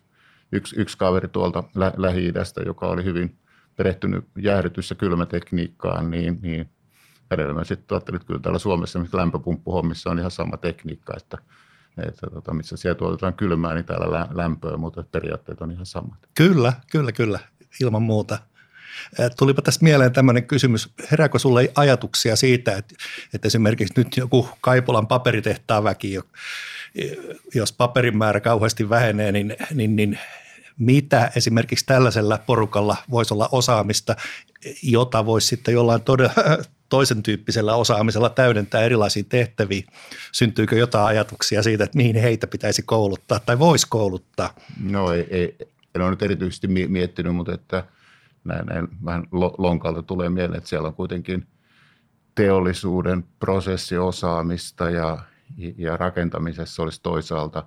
yksi, 0.51 0.79
yksi 0.79 0.97
kaveri 0.97 1.27
tuolta 1.27 1.63
lä- 1.75 1.93
Lähi-idästä, 1.97 2.61
joka 2.61 2.87
oli 2.87 3.03
hyvin 3.03 3.37
perehtynyt 3.75 4.25
jäähdytys- 4.37 4.89
ja 4.89 4.95
kylmätekniikkaan, 4.95 6.11
niin, 6.11 6.39
niin 6.41 6.69
hänellä 7.31 7.53
mä 7.53 7.63
sitten 7.63 7.95
ajattelin, 7.95 8.15
että 8.15 8.27
kyllä 8.27 8.39
täällä 8.39 8.59
Suomessa 8.59 8.99
lämpöpumppuhommissa 9.13 10.09
on 10.09 10.19
ihan 10.19 10.31
sama 10.31 10.57
tekniikka, 10.57 11.13
että, 11.17 11.37
että 12.07 12.27
tota, 12.33 12.53
missä 12.53 12.77
siellä 12.77 12.97
tuotetaan 12.97 13.33
kylmää, 13.33 13.73
niin 13.73 13.85
täällä 13.85 14.27
lämpöä, 14.33 14.77
mutta 14.77 15.03
periaatteet 15.11 15.61
on 15.61 15.71
ihan 15.71 15.85
samat. 15.85 16.19
Kyllä, 16.35 16.73
kyllä, 16.91 17.11
kyllä, 17.11 17.39
ilman 17.81 18.01
muuta. 18.01 18.37
Tulipa 19.37 19.61
tästä 19.61 19.83
mieleen 19.83 20.13
tämmöinen 20.13 20.47
kysymys, 20.47 20.89
herääkö 21.11 21.39
sulle 21.39 21.71
ajatuksia 21.75 22.35
siitä, 22.35 22.77
että, 22.77 22.95
että 23.33 23.47
esimerkiksi 23.47 23.93
nyt 23.97 24.17
joku 24.17 24.49
Kaipolan 24.61 25.07
paperitehtaan 25.07 25.83
väki, 25.83 26.19
jos 27.55 27.73
paperin 27.73 28.17
määrä 28.17 28.39
kauheasti 28.39 28.89
vähenee, 28.89 29.31
niin, 29.31 29.55
niin, 29.73 29.95
niin 29.95 30.19
mitä 30.77 31.31
esimerkiksi 31.35 31.85
tällaisella 31.85 32.39
porukalla 32.45 32.95
voisi 33.11 33.33
olla 33.33 33.49
osaamista, 33.51 34.15
jota 34.83 35.25
voisi 35.25 35.47
sitten 35.47 35.73
jollain 35.73 36.01
todella, 36.01 36.33
toisen 36.89 37.23
tyyppisellä 37.23 37.75
osaamisella 37.75 38.29
täydentää 38.29 38.81
erilaisiin 38.81 39.25
tehtäviin. 39.25 39.83
Syntyykö 40.31 40.75
jotain 40.75 41.05
ajatuksia 41.05 41.63
siitä, 41.63 41.83
että 41.83 41.97
mihin 41.97 42.15
heitä 42.15 42.47
pitäisi 42.47 42.81
kouluttaa 42.81 43.39
tai 43.39 43.59
voisi 43.59 43.87
kouluttaa? 43.89 44.55
No 44.83 45.11
ei, 45.11 45.27
ei 45.29 45.55
en 45.95 46.01
ole 46.01 46.09
nyt 46.09 46.21
erityisesti 46.21 46.67
miettinyt, 46.67 47.35
mutta 47.35 47.53
että 47.53 47.83
näin, 48.45 48.65
näin 48.65 48.87
vähän 49.05 49.23
lonkalta 49.57 50.03
tulee 50.03 50.29
mieleen, 50.29 50.57
että 50.57 50.69
siellä 50.69 50.87
on 50.87 50.93
kuitenkin 50.93 51.47
teollisuuden 52.35 53.23
prosessiosaamista 53.39 54.89
ja, 54.89 55.17
ja 55.77 55.97
rakentamisessa 55.97 56.83
olisi 56.83 57.01
toisaalta 57.01 57.63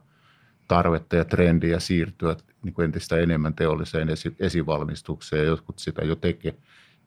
tarvetta 0.68 1.16
ja 1.16 1.24
trendiä 1.24 1.80
siirtyä 1.80 2.36
niin 2.62 2.74
kuin 2.74 2.84
entistä 2.84 3.16
enemmän 3.16 3.54
teolliseen 3.54 4.08
esi- 4.08 4.36
esivalmistukseen. 4.38 5.46
Jotkut 5.46 5.78
sitä 5.78 6.04
jo 6.04 6.16
teke, 6.16 6.54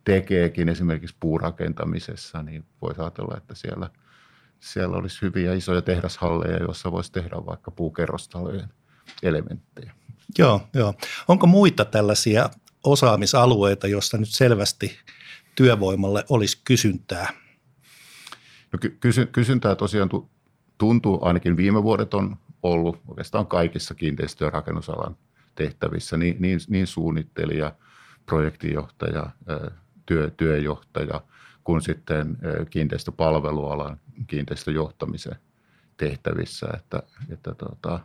tekeekin 0.04 0.70
esimerkiksi 0.70 1.16
puurakentamisessa, 1.20 2.44
niin 2.44 2.66
voisi 2.82 3.02
ajatella, 3.02 3.38
että 3.38 3.56
siellä, 3.56 3.90
siellä 4.60 4.98
olisi 4.98 5.22
hyviä 5.22 5.54
isoja 5.54 5.82
tehdashalleja, 5.82 6.58
joissa 6.58 6.92
voisi 6.92 7.12
tehdä 7.12 7.36
vaikka 7.46 7.72
puukerrostalojen 7.72 8.70
elementtejä. 9.24 9.94
Joo, 10.38 10.62
joo. 10.74 10.94
Onko 11.28 11.48
muita 11.48 11.86
tällaisia 11.86 12.50
osaamisalueita, 12.84 13.88
joista 13.88 14.18
nyt 14.18 14.30
selvästi 14.30 14.98
työvoimalle 15.56 16.26
olisi 16.30 16.62
kysyntää? 16.64 17.34
No 18.74 18.80
kysy- 19.00 19.26
kysyntää 19.26 19.76
tosiaan 19.76 20.10
tuntuu, 20.78 21.26
ainakin 21.26 21.58
viime 21.58 21.84
vuodet 21.84 22.14
on 22.14 22.38
ollut 22.64 23.02
oikeastaan 23.08 23.48
kaikissa 23.48 23.96
kiinteistö- 23.96 24.46
ja 24.46 24.50
rakennusalan 24.50 25.18
tehtävissä, 25.56 26.18
niin, 26.18 26.36
niin, 26.40 26.60
niin 26.68 26.88
suunnittelija, 26.88 27.76
projektijohtaja, 28.26 29.30
työ, 30.06 30.32
työjohtaja 30.38 31.22
kuin 31.64 31.82
sitten 31.82 32.38
kiinteistöpalvelualan 32.70 34.00
kiinteistöjohtamisen 34.28 35.36
tehtävissä, 35.98 36.68
että, 36.78 37.04
että 37.30 37.56
tota, 37.56 38.00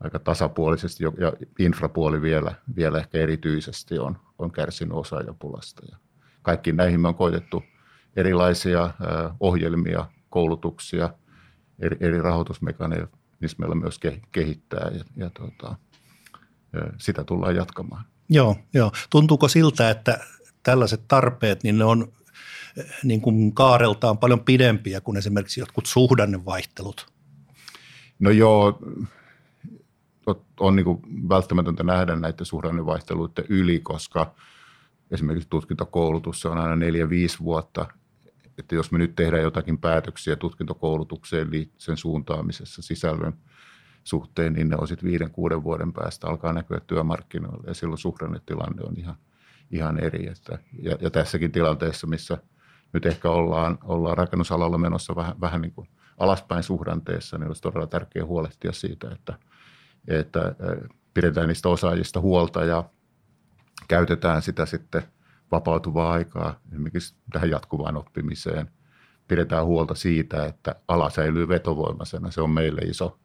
aika 0.00 0.18
tasapuolisesti 0.18 1.04
ja 1.04 1.32
infrapuoli 1.58 2.22
vielä, 2.22 2.54
vielä 2.76 2.98
ehkä 2.98 3.18
erityisesti 3.18 3.98
on, 3.98 4.18
on 4.38 4.52
kärsinyt 4.52 4.94
osaajapulasta. 4.94 5.82
Ja 5.90 5.96
kaikkiin 6.42 6.76
näihin 6.76 7.00
me 7.00 7.08
on 7.08 7.14
koitettu 7.14 7.62
erilaisia 8.16 8.90
ohjelmia, 9.40 10.04
koulutuksia, 10.30 11.10
eri, 11.78 11.96
eri 12.00 12.20
rahoitusmekanismeilla 12.20 13.74
myös 13.74 14.00
kehittää 14.32 14.90
ja, 14.94 15.04
ja 15.16 15.30
tota, 15.30 15.76
sitä 16.98 17.24
tullaan 17.24 17.56
jatkamaan. 17.56 18.04
Joo, 18.28 18.56
joo. 18.74 18.92
Tuntuuko 19.10 19.48
siltä, 19.48 19.90
että 19.90 20.18
tällaiset 20.62 21.00
tarpeet, 21.08 21.62
niin 21.62 21.78
ne 21.78 21.84
on 21.84 22.12
niin 23.04 23.20
kuin 23.20 23.54
kaareltaan 23.54 24.18
paljon 24.18 24.40
pidempiä 24.40 25.00
kuin 25.00 25.16
esimerkiksi 25.16 25.60
jotkut 25.60 25.86
suhdannevaihtelut? 25.86 27.12
No 28.18 28.30
joo, 28.30 28.78
on 30.60 30.76
niin 30.76 30.84
kuin 30.84 31.00
välttämätöntä 31.28 31.82
nähdä 31.82 32.16
näiden 32.16 32.46
suhdannevaihteluiden 32.46 33.44
yli, 33.48 33.78
koska 33.78 34.34
esimerkiksi 35.10 35.48
tutkintokoulutus 35.50 36.46
on 36.46 36.58
aina 36.58 36.76
neljä 36.76 37.08
viisi 37.08 37.38
vuotta. 37.38 37.86
Että 38.58 38.74
jos 38.74 38.92
me 38.92 38.98
nyt 38.98 39.16
tehdään 39.16 39.42
jotakin 39.42 39.78
päätöksiä 39.78 40.36
tutkintokoulutukseen 40.36 41.48
sen 41.78 41.96
suuntaamisessa 41.96 42.82
sisällön 42.82 43.32
suhteen, 44.04 44.52
niin 44.52 44.68
ne 44.68 44.76
on 44.76 44.88
sitten 44.88 45.10
viiden, 45.10 45.30
kuuden 45.30 45.62
vuoden 45.62 45.92
päästä 45.92 46.26
alkaa 46.28 46.52
näkyä 46.52 46.80
työmarkkinoille 46.86 47.64
ja 47.66 47.74
silloin 47.74 47.98
suhdannetilanne 47.98 48.82
on 48.82 48.94
ihan, 48.96 49.16
ihan 49.70 49.98
eri. 49.98 50.26
Että, 50.26 50.58
ja, 50.82 50.96
ja 51.00 51.10
tässäkin 51.10 51.52
tilanteessa, 51.52 52.06
missä 52.06 52.38
nyt 52.92 53.06
ehkä 53.06 53.30
ollaan, 53.30 53.78
ollaan 53.82 54.18
rakennusalalla 54.18 54.78
menossa 54.78 55.16
vähän, 55.16 55.40
vähän 55.40 55.60
niin 55.60 55.72
kuin 55.72 55.88
alaspäin 56.18 56.62
suhdanteessa, 56.62 57.38
niin 57.38 57.46
olisi 57.46 57.62
todella 57.62 57.86
tärkeää 57.86 58.26
huolehtia 58.26 58.72
siitä, 58.72 59.10
että, 59.10 59.38
että 60.18 60.54
pidetään 61.14 61.48
niistä 61.48 61.68
osaajista 61.68 62.20
huolta 62.20 62.64
ja 62.64 62.84
käytetään 63.88 64.42
sitä 64.42 64.66
sitten 64.66 65.02
vapautuvaa 65.50 66.12
aikaa 66.12 66.60
esimerkiksi 66.72 67.14
tähän 67.32 67.50
jatkuvaan 67.50 67.96
oppimiseen. 67.96 68.70
Pidetään 69.28 69.66
huolta 69.66 69.94
siitä, 69.94 70.44
että 70.44 70.74
ala 70.88 71.10
säilyy 71.10 71.48
vetovoimaisena. 71.48 72.30
Se 72.30 72.40
on 72.40 72.50
meille 72.50 72.80
iso, 72.80 73.18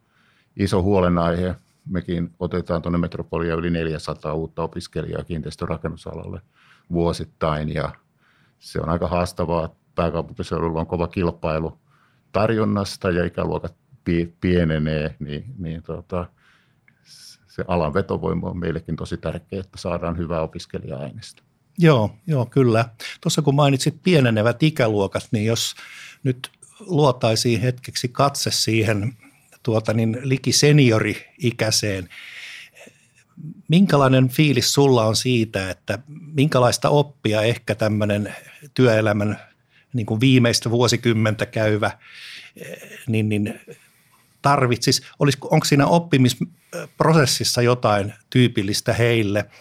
iso 0.56 0.82
huolenaihe. 0.82 1.54
Mekin 1.90 2.34
otetaan 2.38 2.82
tuonne 2.82 2.98
Metropolia 2.98 3.54
yli 3.54 3.70
400 3.70 4.34
uutta 4.34 4.62
opiskelijaa 4.62 5.24
kiinteistörakennusalalle 5.24 6.40
vuosittain 6.92 7.74
ja 7.74 7.92
se 8.58 8.80
on 8.80 8.88
aika 8.88 9.08
haastavaa. 9.08 9.74
Pääkaupunkiseudulla 9.94 10.80
on 10.80 10.86
kova 10.86 11.08
kilpailu 11.08 11.78
tarjonnasta 12.32 13.10
ja 13.10 13.24
ikäluokat 13.24 13.74
pienenee, 14.40 15.16
niin, 15.18 15.44
niin 15.58 15.82
tota, 15.82 16.26
se 17.56 17.64
alan 17.68 17.94
vetovoima 17.94 18.50
on 18.50 18.58
meillekin 18.58 18.96
tosi 18.96 19.16
tärkeä, 19.16 19.60
että 19.60 19.78
saadaan 19.78 20.18
hyvää 20.18 20.40
opiskelija-aineista. 20.40 21.42
Joo, 21.78 22.10
joo, 22.26 22.46
kyllä. 22.46 22.88
Tuossa 23.20 23.42
kun 23.42 23.54
mainitsit 23.54 24.02
pienenevät 24.02 24.62
ikäluokat, 24.62 25.28
niin 25.30 25.46
jos 25.46 25.74
nyt 26.22 26.50
luotaisiin 26.80 27.60
hetkeksi 27.60 28.08
katse 28.08 28.50
siihen 28.50 29.16
tuota 29.62 29.92
niin, 29.92 30.18
liki 30.22 30.52
seniori-ikäiseen. 30.52 32.08
Minkälainen 33.68 34.28
fiilis 34.28 34.72
sulla 34.72 35.04
on 35.04 35.16
siitä, 35.16 35.70
että 35.70 35.98
minkälaista 36.08 36.88
oppia 36.88 37.42
ehkä 37.42 37.74
tämmöinen 37.74 38.34
työelämän 38.74 39.40
niin 39.92 40.06
kuin 40.06 40.20
viimeistä 40.20 40.70
vuosikymmentä 40.70 41.46
käyvä 41.46 41.90
niin, 43.06 43.28
niin 43.28 43.60
tarvitsisi? 44.42 45.02
Olisiko, 45.18 45.48
onko 45.50 45.64
siinä 45.64 45.86
oppimisprosessissa 45.86 47.62
jotain 47.62 48.14
tyypillistä 48.30 48.92
heille– 48.92 49.44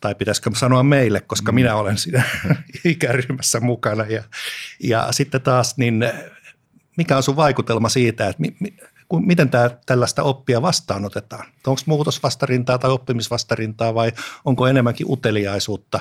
tai 0.00 0.14
pitäisikö 0.14 0.50
sanoa 0.54 0.82
meille, 0.82 1.20
koska 1.20 1.52
mm. 1.52 1.54
minä 1.54 1.76
olen 1.76 1.98
siinä 1.98 2.22
ikäryhmässä 2.84 3.60
mukana. 3.60 4.06
Ja, 4.06 4.22
ja 4.82 5.08
sitten 5.10 5.40
taas, 5.40 5.76
niin 5.76 6.04
mikä 6.96 7.16
on 7.16 7.22
sun 7.22 7.36
vaikutelma 7.36 7.88
siitä, 7.88 8.28
että 8.28 8.40
mi, 8.40 8.56
mi, 8.60 8.74
miten 9.26 9.50
tämä, 9.50 9.70
tällaista 9.86 10.22
oppia 10.22 10.62
vastaanotetaan? 10.62 11.46
Onko 11.66 11.80
muutosvastarintaa 11.86 12.78
tai 12.78 12.90
oppimisvastarintaa 12.90 13.94
vai 13.94 14.12
onko 14.44 14.66
enemmänkin 14.66 15.06
uteliaisuutta? 15.10 16.00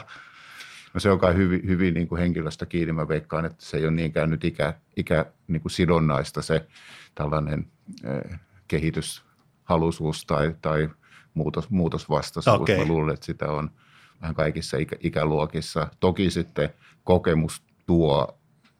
No 0.93 0.99
se 0.99 1.11
on 1.11 1.19
kai 1.19 1.35
hyvin, 1.35 1.61
hyvin 1.67 1.93
niin 1.93 2.07
kuin 2.07 2.21
henkilöstä 2.21 2.65
kiinni. 2.65 2.93
Mä 2.93 3.07
veikkaan, 3.07 3.45
että 3.45 3.65
se 3.65 3.77
ei 3.77 3.83
ole 3.83 3.91
niinkään 3.91 4.29
nyt 4.29 4.43
ikä, 4.43 4.73
ikä 4.95 5.25
niin 5.47 5.61
kuin 5.61 5.71
sidonnaista 5.71 6.41
se 6.41 6.67
tällainen 7.15 7.67
eh, 8.03 8.39
kehityshaluisuus 8.67 10.25
tai, 10.25 10.55
tai 10.61 10.89
muutos, 11.33 11.69
muutosvastaisuus. 11.69 12.61
Okay. 12.61 12.77
Mä 12.77 12.85
luulen, 12.85 13.13
että 13.13 13.25
sitä 13.25 13.51
on– 13.51 13.71
vähän 14.21 14.35
kaikissa 14.35 14.77
ikä, 14.77 14.95
ikäluokissa. 14.99 15.87
Toki 15.99 16.29
sitten 16.29 16.69
kokemus 17.03 17.63
tuo, 17.85 18.39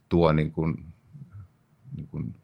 tuo 0.09 0.31
niin 0.31 0.51
kuin, 0.51 0.85
niin 1.95 2.07
kuin 2.07 2.35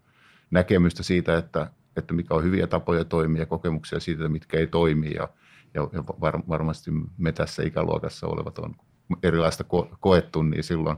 näkemystä 0.52 1.04
siitä, 1.04 1.38
että, 1.38 1.72
että 1.96 2.14
mikä 2.14 2.34
on 2.34 2.44
hyviä 2.44 2.68
tapoja 2.68 3.06
toimia, 3.06 3.46
kokemuksia 3.46 4.00
siitä, 4.00 4.30
mitkä 4.30 4.58
ei 4.58 4.68
toimi 4.68 5.14
ja, 5.14 5.30
ja, 5.74 5.88
ja 5.94 6.04
var, 6.22 6.42
varmasti 6.50 6.92
me 7.18 7.32
tässä 7.32 7.64
ikäluokassa 7.64 8.28
olevat 8.28 8.60
on 8.60 8.76
erilaista 9.24 9.64
ko, 9.64 9.98
koettu, 10.00 10.44
niin 10.44 10.64
silloin, 10.64 10.98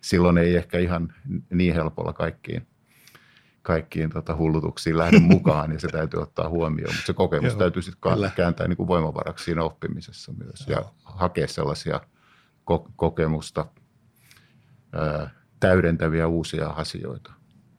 silloin 0.00 0.38
ei 0.38 0.56
ehkä 0.56 0.78
ihan 0.78 1.14
niin 1.50 1.74
helpolla 1.74 2.12
kaikkiin 2.12 2.66
kaikkiin 3.66 4.10
tota, 4.10 4.36
hullutuksiin 4.36 4.98
lähde 4.98 5.18
mukaan, 5.34 5.70
niin 5.70 5.80
se 5.80 5.88
täytyy 5.88 6.20
ottaa 6.20 6.48
huomioon. 6.48 6.92
Mutta 6.92 7.06
se 7.06 7.12
kokemus 7.12 7.52
Joo, 7.52 7.58
täytyy 7.58 7.82
sitten 7.82 8.32
kääntää 8.36 8.68
niin 8.68 8.76
kuin 8.76 8.86
voimavaraksi 8.86 9.44
siinä 9.44 9.62
oppimisessa 9.62 10.32
myös 10.32 10.64
Joo. 10.68 10.80
ja 10.80 10.86
hakea 11.04 11.48
sellaisia 11.48 12.00
ko- 12.70 12.90
kokemusta 12.96 13.66
ää, 14.92 15.30
täydentäviä 15.60 16.26
uusia 16.26 16.68
asioita. 16.68 17.32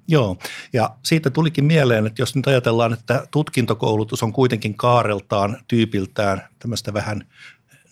Joo, 0.07 0.37
ja 0.73 0.95
siitä 1.03 1.29
tulikin 1.29 1.65
mieleen, 1.65 2.07
että 2.07 2.21
jos 2.21 2.35
nyt 2.35 2.47
ajatellaan, 2.47 2.93
että 2.93 3.27
tutkintokoulutus 3.31 4.23
on 4.23 4.33
kuitenkin 4.33 4.77
kaareltaan, 4.77 5.57
tyypiltään 5.67 6.41
tämmöistä 6.59 6.93
vähän 6.93 7.27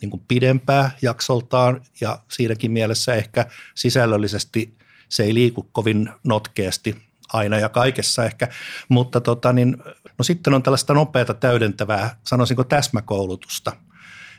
niin 0.05 0.11
kuin 0.11 0.23
pidempää 0.27 0.91
jaksoltaan 1.01 1.81
ja 2.01 2.19
siinäkin 2.31 2.71
mielessä 2.71 3.13
ehkä 3.13 3.45
sisällöllisesti 3.75 4.77
se 5.09 5.23
ei 5.23 5.33
liiku 5.33 5.69
kovin 5.71 6.09
notkeasti 6.23 6.95
aina 7.33 7.59
ja 7.59 7.69
kaikessa 7.69 8.25
ehkä, 8.25 8.47
mutta 8.89 9.21
tota 9.21 9.53
niin, 9.53 9.77
no 10.17 10.23
sitten 10.23 10.53
on 10.53 10.63
tällaista 10.63 10.93
nopeata 10.93 11.33
täydentävää, 11.33 12.17
sanoisinko 12.23 12.63
täsmäkoulutusta. 12.63 13.71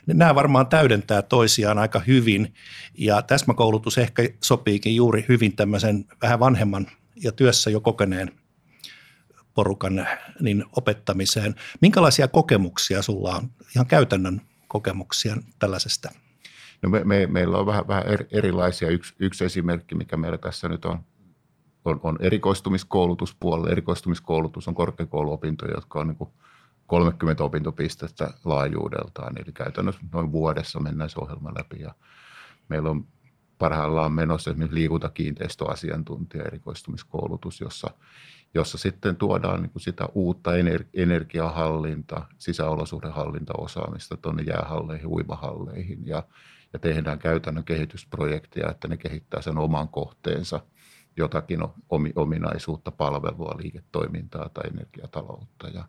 Nämä 0.05 0.35
varmaan 0.35 0.67
täydentää 0.67 1.21
toisiaan 1.21 1.77
aika 1.77 1.99
hyvin 1.99 2.53
ja 2.97 3.21
täsmäkoulutus 3.21 3.97
ehkä 3.97 4.23
sopiikin 4.43 4.95
juuri 4.95 5.25
hyvin 5.29 5.55
tämmöisen 5.55 6.05
vähän 6.21 6.39
vanhemman 6.39 6.87
ja 7.23 7.31
työssä 7.31 7.69
jo 7.69 7.81
kokeneen 7.81 8.31
porukan 9.53 10.07
niin 10.39 10.65
opettamiseen. 10.75 11.55
Minkälaisia 11.81 12.27
kokemuksia 12.27 13.01
sulla 13.01 13.35
on, 13.35 13.49
ihan 13.75 13.87
käytännön 13.87 14.41
kokemuksia 14.77 15.37
tällaisesta? 15.59 16.09
No 16.81 16.89
me, 16.89 17.03
me, 17.03 17.27
meillä 17.27 17.57
on 17.57 17.65
vähän, 17.65 17.87
vähän 17.87 18.03
erilaisia. 18.31 18.89
Yksi, 18.89 19.15
yksi 19.19 19.45
esimerkki, 19.45 19.95
mikä 19.95 20.17
meillä 20.17 20.37
tässä 20.37 20.69
nyt 20.69 20.85
on 20.85 20.99
on, 21.87 21.99
on 22.03 22.17
erikoistumiskoulutuspuolella. 22.19 23.71
Erikoistumiskoulutus 23.71 24.67
on 24.67 24.75
korkeakouluopintoja, 24.75 25.73
jotka 25.73 25.99
on 25.99 26.07
niin 26.07 26.17
kuin 26.17 26.29
30 26.87 27.43
opintopistettä 27.43 28.33
laajuudeltaan, 28.45 29.33
eli 29.37 29.51
käytännössä 29.53 30.01
noin 30.13 30.31
vuodessa 30.31 30.79
mennään 30.79 31.09
se 31.09 31.19
ohjelma 31.19 31.53
läpi. 31.57 31.81
Ja 31.81 31.95
meillä 32.69 32.89
on 32.89 33.07
parhaillaan 33.57 34.11
menossa 34.11 34.51
esimerkiksi 34.51 34.75
liikuntakiinteistöasiantuntija 34.75 36.43
erikoistumiskoulutus, 36.43 37.61
jossa, 37.61 37.89
jossa 38.57 38.77
sitten 38.77 39.15
tuodaan 39.15 39.61
niin 39.61 39.69
kuin 39.69 39.81
sitä 39.83 40.09
uutta 40.13 40.51
energiahallinta, 40.93 42.25
sisäolosuhdehallintaosaamista 42.37 44.17
tuonne 44.17 44.43
jäähalleihin, 44.43 45.07
uimahalleihin 45.07 46.07
ja, 46.07 46.23
ja 46.73 46.79
tehdään 46.79 47.19
käytännön 47.19 47.63
kehitysprojekteja, 47.63 48.71
että 48.71 48.87
ne 48.87 48.97
kehittää 48.97 49.41
sen 49.41 49.57
oman 49.57 49.89
kohteensa– 49.89 50.59
jotakin 51.17 51.59
ominaisuutta, 52.15 52.91
palvelua, 52.91 53.57
liiketoimintaa 53.57 54.49
tai 54.49 54.63
energiataloutta. 54.67 55.67
Ja 55.67 55.85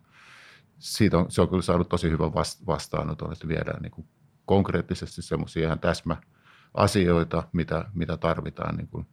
siitä 0.79 1.17
on, 1.17 1.31
se 1.31 1.41
on 1.41 1.49
kyllä 1.49 1.61
saanut 1.61 1.89
tosi 1.89 2.09
hyvän 2.09 2.33
vastaanoton, 2.67 3.33
että 3.33 3.47
viedään 3.47 3.81
niin 3.81 3.91
kuin 3.91 4.07
konkreettisesti 4.45 5.21
semmoisia 5.21 5.65
ihan 5.65 5.79
täsmäasioita, 5.79 7.43
mitä, 7.53 7.85
mitä 7.93 8.17
tarvitaan 8.17 8.75
niin 8.75 8.87
kuin 8.87 9.05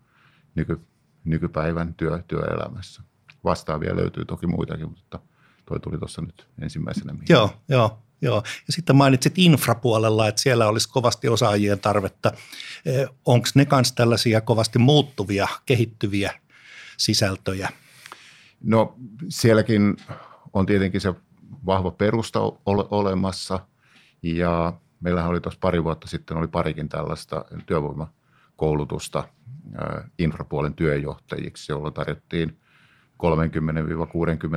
nyky, 0.54 0.80
nykypäivän 1.24 1.94
työ, 1.94 2.22
työelämässä. 2.28 3.02
Vastaavia 3.46 3.96
löytyy 3.96 4.24
toki 4.24 4.46
muitakin, 4.46 4.88
mutta 4.88 5.18
toi 5.66 5.80
tuli 5.80 5.98
tuossa 5.98 6.22
nyt 6.22 6.48
ensimmäisenä. 6.62 7.14
Joo, 7.28 7.50
joo. 7.68 7.98
Joo, 8.22 8.42
ja 8.46 8.72
sitten 8.72 8.96
mainitsit 8.96 9.38
infrapuolella, 9.38 10.28
että 10.28 10.42
siellä 10.42 10.68
olisi 10.68 10.88
kovasti 10.88 11.28
osaajien 11.28 11.80
tarvetta. 11.80 12.32
Eh, 12.86 13.08
Onko 13.24 13.48
ne 13.54 13.66
myös 13.72 13.92
tällaisia 13.92 14.40
kovasti 14.40 14.78
muuttuvia, 14.78 15.48
kehittyviä 15.66 16.40
sisältöjä? 16.96 17.68
No 18.64 18.94
sielläkin 19.28 19.96
on 20.52 20.66
tietenkin 20.66 21.00
se 21.00 21.14
vahva 21.66 21.90
perusta 21.90 22.40
ole, 22.40 22.84
olemassa 22.90 23.60
ja 24.22 24.72
meillähän 25.00 25.30
oli 25.30 25.40
tuossa 25.40 25.60
pari 25.60 25.84
vuotta 25.84 26.08
sitten 26.08 26.36
oli 26.36 26.48
parikin 26.48 26.88
tällaista 26.88 27.44
työvoimakoulutusta 27.66 29.28
infrapuolen 30.18 30.74
työjohtajiksi, 30.74 31.72
jolloin 31.72 31.94
tarjottiin 31.94 32.60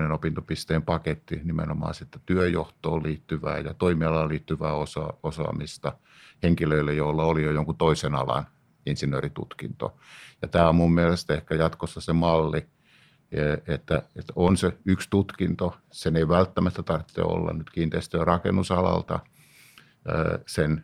30-60 0.10 0.14
opintopisteen 0.14 0.82
paketti 0.82 1.42
nimenomaan 1.44 1.94
sitten 1.94 2.22
työjohtoon 2.26 3.04
liittyvää 3.04 3.58
ja 3.58 3.74
toimialaan 3.74 4.30
liittyvää 4.30 4.74
osa, 4.74 5.14
osaamista 5.24 5.94
henkilöille, 6.44 6.94
joilla 6.94 7.24
oli 7.24 7.44
jo 7.44 7.52
jonkun 7.52 7.78
toisen 7.78 8.16
alan 8.16 8.46
insinööritutkinto. 8.86 9.98
Ja 10.42 10.48
tämä 10.48 10.70
on 10.70 10.76
mun 10.76 10.94
mielestä 10.94 11.34
ehkä 11.34 11.56
jatkossa 11.56 12.02
se 12.02 12.14
malli, 12.14 12.66
e, 13.32 13.42
että, 13.68 14.02
että 14.16 14.34
on 14.36 14.58
se 14.58 14.78
yksi 14.86 15.10
tutkinto, 15.10 15.78
sen 15.92 16.16
ei 16.16 16.28
välttämättä 16.28 16.84
tarvitse 16.84 17.22
olla 17.22 17.54
nyt 17.54 17.70
kiinteistö- 17.70 18.18
ja 18.18 18.26
rakennusalalta 18.26 19.20
sen 20.48 20.84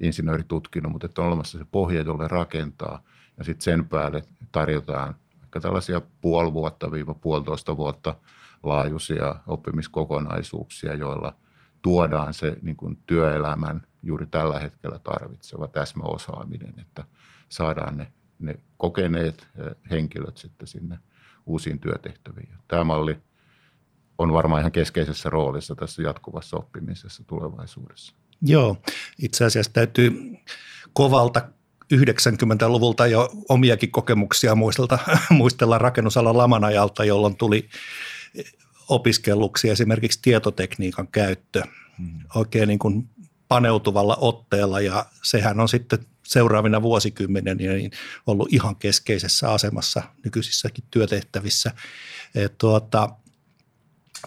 insinööritutkinnon, 0.00 0.92
mutta 0.92 1.06
että 1.06 1.22
on 1.22 1.28
olemassa 1.28 1.58
se 1.58 1.64
pohja, 1.72 2.02
jolle 2.02 2.28
rakentaa 2.28 3.02
ja 3.38 3.44
sitten 3.44 3.62
sen 3.62 3.88
päälle 3.88 4.22
tarjotaan 4.52 5.14
vaikka 5.52 5.68
tällaisia 5.68 6.00
puoli 6.20 6.52
vuotta 6.52 6.92
viiva 6.92 7.14
puolitoista 7.14 7.76
vuotta 7.76 8.14
laajuisia 8.62 9.36
oppimiskokonaisuuksia, 9.46 10.94
joilla 10.94 11.34
tuodaan 11.82 12.34
se 12.34 12.56
niin 12.62 12.76
kuin 12.76 12.98
työelämän 13.06 13.82
juuri 14.02 14.26
tällä 14.26 14.58
hetkellä 14.58 14.98
tarvitseva 14.98 15.68
täsmäosaaminen, 15.68 16.74
että 16.80 17.04
saadaan 17.48 17.96
ne, 17.96 18.12
ne 18.38 18.58
kokeneet 18.76 19.48
eh, 19.58 19.76
henkilöt 19.90 20.36
sitten 20.36 20.68
sinne 20.68 20.98
uusiin 21.46 21.78
työtehtäviin. 21.80 22.54
Tämä 22.68 22.84
malli 22.84 23.18
on 24.18 24.32
varmaan 24.32 24.60
ihan 24.60 24.72
keskeisessä 24.72 25.30
roolissa 25.30 25.74
tässä 25.74 26.02
jatkuvassa 26.02 26.56
oppimisessa 26.56 27.24
tulevaisuudessa. 27.26 28.14
Joo, 28.42 28.76
itse 29.18 29.44
asiassa 29.44 29.72
täytyy 29.72 30.36
kovalta 30.92 31.48
90-luvulta 31.92 33.06
jo 33.06 33.30
omiakin 33.48 33.90
kokemuksia 33.90 34.54
muistella, 34.54 34.98
muistella 35.30 35.78
rakennusalan 35.78 36.38
laman 36.38 36.64
ajalta, 36.64 37.04
jolloin 37.04 37.36
tuli 37.36 37.68
opiskelluksi 38.88 39.70
esimerkiksi 39.70 40.18
tietotekniikan 40.22 41.08
käyttö 41.08 41.62
hmm. 41.98 42.20
oikein 42.34 42.68
niin 42.68 42.78
kuin 42.78 43.08
paneutuvalla 43.48 44.16
otteella 44.20 44.80
ja 44.80 45.06
sehän 45.22 45.60
on 45.60 45.68
sitten 45.68 45.98
seuraavina 46.26 46.82
vuosikymmeninä 46.82 47.54
niin 47.54 47.90
ollut 48.26 48.52
ihan 48.52 48.76
keskeisessä 48.76 49.52
asemassa 49.52 50.02
nykyisissäkin 50.24 50.84
työtehtävissä. 50.90 51.70
Et 52.34 52.58
tuota, 52.58 53.08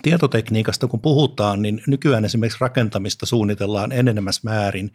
tietotekniikasta 0.02 0.88
kun 0.88 1.02
puhutaan, 1.02 1.62
niin 1.62 1.82
nykyään 1.88 2.26
esimerkiksi 2.26 2.58
rakentamista 2.62 3.26
suunnitellaan 3.26 3.92
enenemässä 3.92 4.42
määrin 4.44 4.92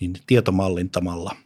niin 0.00 0.12
tietomallintamalla– 0.26 1.36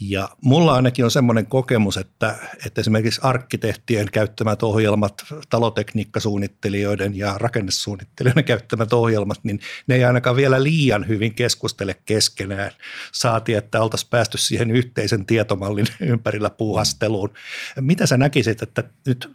Ja 0.00 0.28
mulla 0.40 0.74
ainakin 0.74 1.04
on 1.04 1.10
semmoinen 1.10 1.46
kokemus, 1.46 1.96
että, 1.96 2.34
että 2.66 2.80
esimerkiksi 2.80 3.20
arkkitehtien 3.24 4.10
käyttämät 4.12 4.62
ohjelmat, 4.62 5.24
talotekniikkasuunnittelijoiden 5.50 7.16
ja 7.16 7.34
rakennesuunnittelijoiden 7.38 8.44
käyttämät 8.44 8.92
ohjelmat, 8.92 9.38
niin 9.42 9.60
ne 9.86 9.94
ei 9.94 10.04
ainakaan 10.04 10.36
vielä 10.36 10.62
liian 10.62 11.08
hyvin 11.08 11.34
keskustele 11.34 11.96
keskenään. 12.06 12.70
Saati, 13.12 13.54
että 13.54 13.82
oltaisiin 13.82 14.10
päästy 14.10 14.38
siihen 14.38 14.70
yhteisen 14.70 15.26
tietomallin 15.26 15.86
ympärillä 16.00 16.50
puuhasteluun. 16.50 17.32
Mitä 17.80 18.06
sä 18.06 18.16
näkisit, 18.16 18.62
että 18.62 18.84
nyt 19.06 19.32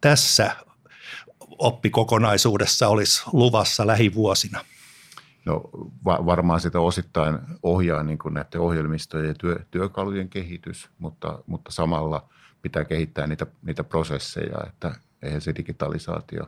tässä 0.00 0.56
oppikokonaisuudessa 1.40 2.88
olisi 2.88 3.22
luvassa 3.32 3.86
lähivuosina? 3.86 4.64
No 5.46 5.60
va- 6.04 6.26
varmaan 6.26 6.60
sitä 6.60 6.80
osittain 6.80 7.38
ohjaa 7.62 8.02
niin 8.02 8.18
kuin 8.18 8.34
näiden 8.34 8.60
ohjelmistojen 8.60 9.28
ja 9.28 9.34
työ, 9.34 9.58
työkalujen 9.70 10.28
kehitys, 10.28 10.90
mutta, 10.98 11.38
mutta 11.46 11.72
samalla 11.72 12.28
pitää 12.62 12.84
kehittää 12.84 13.26
niitä, 13.26 13.46
niitä 13.62 13.84
prosesseja, 13.84 14.58
että 14.66 14.94
eihän 15.22 15.40
se 15.40 15.54
digitalisaatio 15.56 16.46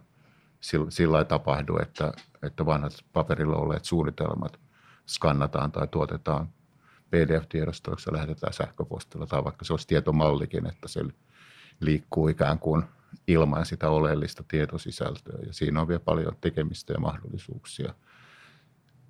sillä, 0.60 0.90
sillä 0.90 1.24
tapahdu, 1.24 1.78
että, 1.82 2.12
että 2.42 2.66
vanhat 2.66 2.92
paperilla 3.12 3.56
olleet 3.56 3.84
suunnitelmat 3.84 4.60
skannataan 5.08 5.72
tai 5.72 5.88
tuotetaan 5.88 6.48
PDF-tiedostoiksi 7.10 8.08
ja 8.08 8.12
lähetetään 8.12 8.52
sähköpostilla 8.52 9.26
tai 9.26 9.44
vaikka 9.44 9.64
se 9.64 9.72
olisi 9.72 9.86
tietomallikin, 9.86 10.66
että 10.66 10.88
se 10.88 11.00
liikkuu 11.80 12.28
ikään 12.28 12.58
kuin 12.58 12.82
ilman 13.26 13.66
sitä 13.66 13.90
oleellista 13.90 14.44
tietosisältöä. 14.48 15.38
Ja 15.46 15.52
siinä 15.52 15.80
on 15.80 15.88
vielä 15.88 16.00
paljon 16.00 16.36
tekemistä 16.40 16.92
ja 16.92 17.00
mahdollisuuksia– 17.00 17.94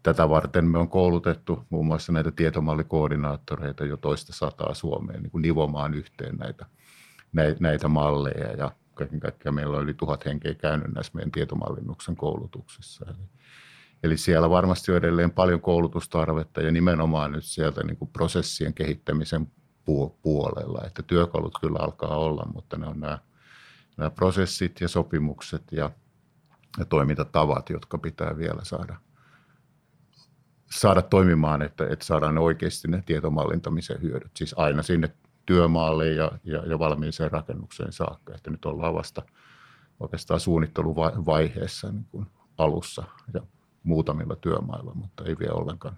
Tätä 0.08 0.28
varten 0.28 0.64
me 0.64 0.78
on 0.78 0.88
koulutettu 0.88 1.66
muun 1.70 1.86
muassa 1.86 2.12
näitä 2.12 2.30
tietomallikoordinaattoreita 2.30 3.84
jo 3.84 3.96
toista 3.96 4.32
sataa 4.32 4.74
Suomeen 4.74 5.22
niin 5.22 5.30
kuin 5.30 5.42
nivomaan 5.42 5.94
yhteen 5.94 6.36
näitä, 6.36 6.66
näitä 7.60 7.88
malleja 7.88 8.52
ja 8.52 8.72
kaiken 8.94 9.20
kaikkiaan 9.20 9.54
meillä 9.54 9.76
on 9.76 9.82
yli 9.82 9.94
tuhat 9.94 10.24
henkeä 10.24 10.54
käynyt 10.54 10.94
näissä 10.94 11.12
meidän 11.14 11.30
tietomallinnuksen 11.30 12.16
koulutuksissa. 12.16 13.06
Eli, 13.08 13.16
eli 14.02 14.16
siellä 14.16 14.50
varmasti 14.50 14.92
on 14.92 14.98
edelleen 14.98 15.30
paljon 15.30 15.60
koulutustarvetta 15.60 16.60
ja 16.60 16.70
nimenomaan 16.70 17.32
nyt 17.32 17.44
sieltä 17.44 17.84
niin 17.84 17.96
kuin 17.96 18.10
prosessien 18.10 18.74
kehittämisen 18.74 19.46
puolella, 20.22 20.86
että 20.86 21.02
työkalut 21.02 21.58
kyllä 21.60 21.78
alkaa 21.80 22.16
olla, 22.16 22.46
mutta 22.54 22.76
ne 22.76 22.86
on 22.86 23.00
nämä, 23.00 23.18
nämä 23.96 24.10
prosessit 24.10 24.80
ja 24.80 24.88
sopimukset 24.88 25.62
ja, 25.72 25.90
ja 26.78 26.84
toimintatavat, 26.84 27.70
jotka 27.70 27.98
pitää 27.98 28.38
vielä 28.38 28.64
saada– 28.64 28.96
saada 30.70 31.02
toimimaan, 31.02 31.62
että, 31.62 31.86
että 31.90 32.04
saadaan 32.04 32.38
oikeasti 32.38 32.88
ne 32.88 33.02
tietomallintamisen 33.06 34.02
hyödyt. 34.02 34.36
Siis 34.36 34.54
aina 34.58 34.82
sinne 34.82 35.10
työmaalle 35.46 36.08
ja, 36.08 36.32
ja, 36.44 36.58
ja 36.66 36.78
valmiiseen 36.78 37.30
rakennukseen 37.30 37.92
saakka. 37.92 38.34
Että 38.34 38.50
nyt 38.50 38.64
ollaan 38.64 38.94
vasta 38.94 39.22
oikeastaan 40.00 40.40
suunnitteluvaiheessa 40.40 41.92
niin 41.92 42.06
kuin 42.10 42.26
alussa 42.58 43.04
ja 43.34 43.40
muutamilla 43.82 44.36
työmailla, 44.36 44.94
mutta 44.94 45.24
ei 45.24 45.36
vielä 45.38 45.54
ollenkaan, 45.54 45.96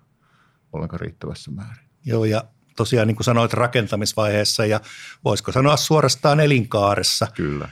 ollenkaan 0.73 1.01
riittävässä 1.01 1.51
määrin. 1.51 1.85
Joo, 2.05 2.25
ja 2.25 2.45
tosiaan 2.77 3.09
niin 3.09 3.17
kuin 3.17 3.25
sanoit 3.25 3.53
rakentamisvaiheessa 3.53 4.67
ja 4.67 4.81
voisiko 5.25 5.53
sanoa 5.53 5.77
suorastaan 5.77 6.41
elinkaaressa. 6.41 7.27
Kyllä. 7.35 7.69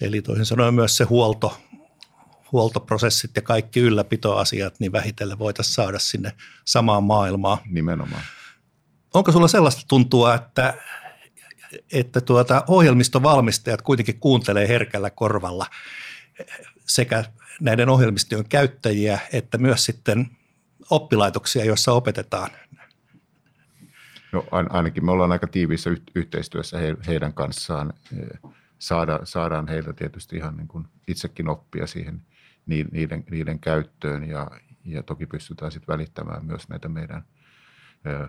Eli 0.00 0.22
toisin 0.22 0.46
sanoen 0.46 0.74
myös 0.74 0.96
se 0.96 1.04
huolto, 1.04 1.58
huoltoprosessit 2.52 3.30
ja 3.36 3.42
kaikki 3.42 3.80
ylläpitoasiat, 3.80 4.80
niin 4.80 4.92
vähitellen 4.92 5.38
voitaisiin 5.38 5.74
saada 5.74 5.98
sinne 5.98 6.32
samaan 6.64 7.04
maailmaan. 7.04 7.58
Nimenomaan. 7.66 8.22
Onko 9.14 9.32
sulla 9.32 9.48
sellaista 9.48 9.82
tuntua, 9.88 10.34
että, 10.34 10.74
että 11.92 12.20
tuota, 12.20 12.64
ohjelmistovalmistajat 12.66 13.82
kuitenkin 13.82 14.20
kuuntelee 14.20 14.68
herkällä 14.68 15.10
korvalla 15.10 15.66
sekä 16.86 17.24
näiden 17.60 17.88
ohjelmistojen 17.88 18.48
käyttäjiä 18.48 19.18
että 19.32 19.58
myös 19.58 19.84
sitten 19.84 20.26
oppilaitoksia, 20.90 21.64
joissa 21.64 21.92
opetetaan? 21.92 22.50
No 24.32 24.44
ainakin 24.50 25.04
me 25.04 25.10
ollaan 25.10 25.32
aika 25.32 25.46
tiiviissä 25.46 25.90
yhteistyössä 26.14 26.78
heidän 27.06 27.32
kanssaan. 27.32 27.92
Saada, 28.78 29.20
saadaan 29.24 29.68
heiltä 29.68 29.92
tietysti 29.92 30.36
ihan 30.36 30.56
niin 30.56 30.68
kuin 30.68 30.84
itsekin 31.08 31.48
oppia 31.48 31.86
siihen– 31.86 32.22
niiden, 32.66 33.24
niiden 33.30 33.58
käyttöön 33.58 34.28
ja, 34.28 34.50
ja 34.84 35.02
toki 35.02 35.26
pystytään 35.26 35.72
sitten 35.72 35.92
välittämään 35.92 36.44
myös 36.44 36.68
näitä 36.68 36.88
meidän 36.88 37.24
ö, 38.06 38.28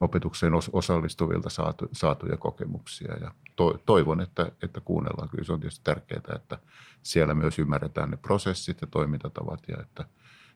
opetukseen 0.00 0.52
osallistuvilta 0.72 1.50
saatu, 1.50 1.88
saatuja 1.92 2.36
kokemuksia 2.36 3.16
ja 3.16 3.34
to, 3.56 3.82
toivon, 3.86 4.20
että, 4.20 4.52
että 4.62 4.80
kuunnellaan. 4.80 5.28
Kyllä 5.28 5.44
se 5.44 5.52
on 5.52 5.60
tietysti 5.60 5.84
tärkeää, 5.84 6.36
että 6.36 6.58
siellä 7.02 7.34
myös 7.34 7.58
ymmärretään 7.58 8.10
ne 8.10 8.16
prosessit 8.16 8.80
ja 8.80 8.86
toimintatavat 8.86 9.68
ja 9.68 9.76
että, 9.80 10.04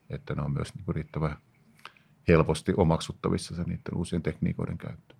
että 0.09 0.35
ne 0.35 0.41
on 0.41 0.51
myös 0.51 0.75
niin 0.75 0.95
riittävän 0.95 1.37
helposti 2.27 2.73
omaksuttavissa 2.77 3.55
se 3.55 3.63
niiden 3.63 3.95
uusien 3.95 4.23
tekniikoiden 4.23 4.77
käyttö 4.77 5.14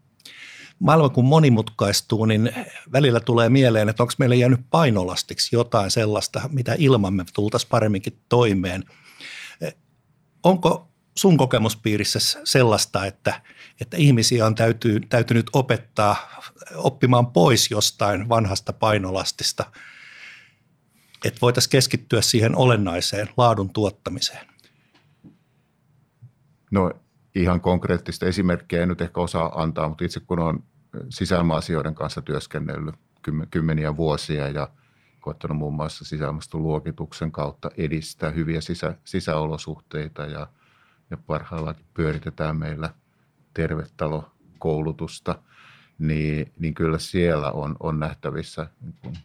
maailma 0.80 1.10
kun 1.10 1.26
monimutkaistuu, 1.26 2.26
niin 2.26 2.52
välillä 2.92 3.20
tulee 3.20 3.50
mieleen, 3.50 3.90
että 3.90 4.04
onko 4.04 4.14
meille 4.18 4.36
jäänyt 4.36 4.62
painolastiksi 4.70 5.56
jotain 5.56 5.92
sellaista, 5.92 6.50
mitä 6.52 6.76
ilman 6.78 7.14
me 7.14 7.26
tultaisiin 7.34 7.70
paremminkin 7.70 8.20
toimeen. 8.30 8.84
Onko 10.44 10.92
sun 11.18 11.38
kokemuspiirissä 11.38 12.20
sellaista, 12.44 13.06
että, 13.06 13.42
että 13.82 13.98
ihmisiä 13.98 14.46
on 14.46 14.56
täytyy, 14.56 15.00
täytynyt 15.00 15.50
opettaa 15.54 16.42
oppimaan 16.76 17.28
pois 17.28 17.72
jostain 17.72 18.30
vanhasta 18.30 18.74
painolastista, 18.74 19.72
että 21.26 21.42
voitaisiin 21.42 21.72
keskittyä 21.72 22.22
siihen 22.22 22.56
olennaiseen 22.56 23.30
laadun 23.38 23.74
tuottamiseen? 23.74 24.48
No 26.72 26.92
ihan 27.36 27.62
konkreettista 27.62 28.26
esimerkkiä 28.26 28.84
en 28.84 28.90
nyt 28.90 29.02
ehkä 29.02 29.22
osaa 29.22 29.62
antaa, 29.62 29.90
mutta 29.90 30.06
itse 30.06 30.20
kun 30.20 30.40
olen 30.40 30.64
sisäilma-asioiden 31.10 31.96
kanssa 31.96 32.22
työskennellyt 32.22 32.96
kymmeniä 33.52 33.98
vuosia 33.98 34.50
ja 34.50 34.70
koettanut 35.20 35.58
muun 35.58 35.74
muassa 35.74 36.06
sisäilmastoluokituksen 36.06 37.32
kautta 37.32 37.72
edistää 37.78 38.32
hyviä 38.32 38.62
sisä, 38.62 38.96
sisäolosuhteita 39.04 40.26
ja, 40.26 40.48
ja 41.10 41.18
parhaillaan 41.18 41.76
pyöritetään 41.94 42.58
meillä 42.58 42.90
tervetalokoulutusta, 43.54 45.40
niin, 46.00 46.52
niin 46.60 46.74
kyllä 46.74 47.00
siellä 47.00 47.52
on, 47.52 47.76
on 47.80 48.00
nähtävissä 48.00 48.68
niin 48.82 48.96
kuin 49.02 49.16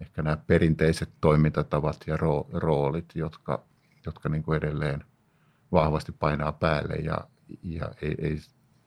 ehkä 0.00 0.22
nämä 0.22 0.36
perinteiset 0.36 1.10
toimintatavat 1.20 1.96
ja 2.06 2.16
roolit, 2.52 3.12
jotka, 3.14 3.64
jotka 4.06 4.28
niin 4.28 4.42
kuin 4.42 4.56
edelleen 4.56 5.04
vahvasti 5.72 6.12
painaa 6.12 6.52
päälle 6.52 6.94
ja, 6.94 7.18
ja 7.62 7.90
ei, 8.02 8.14
ei, 8.18 8.38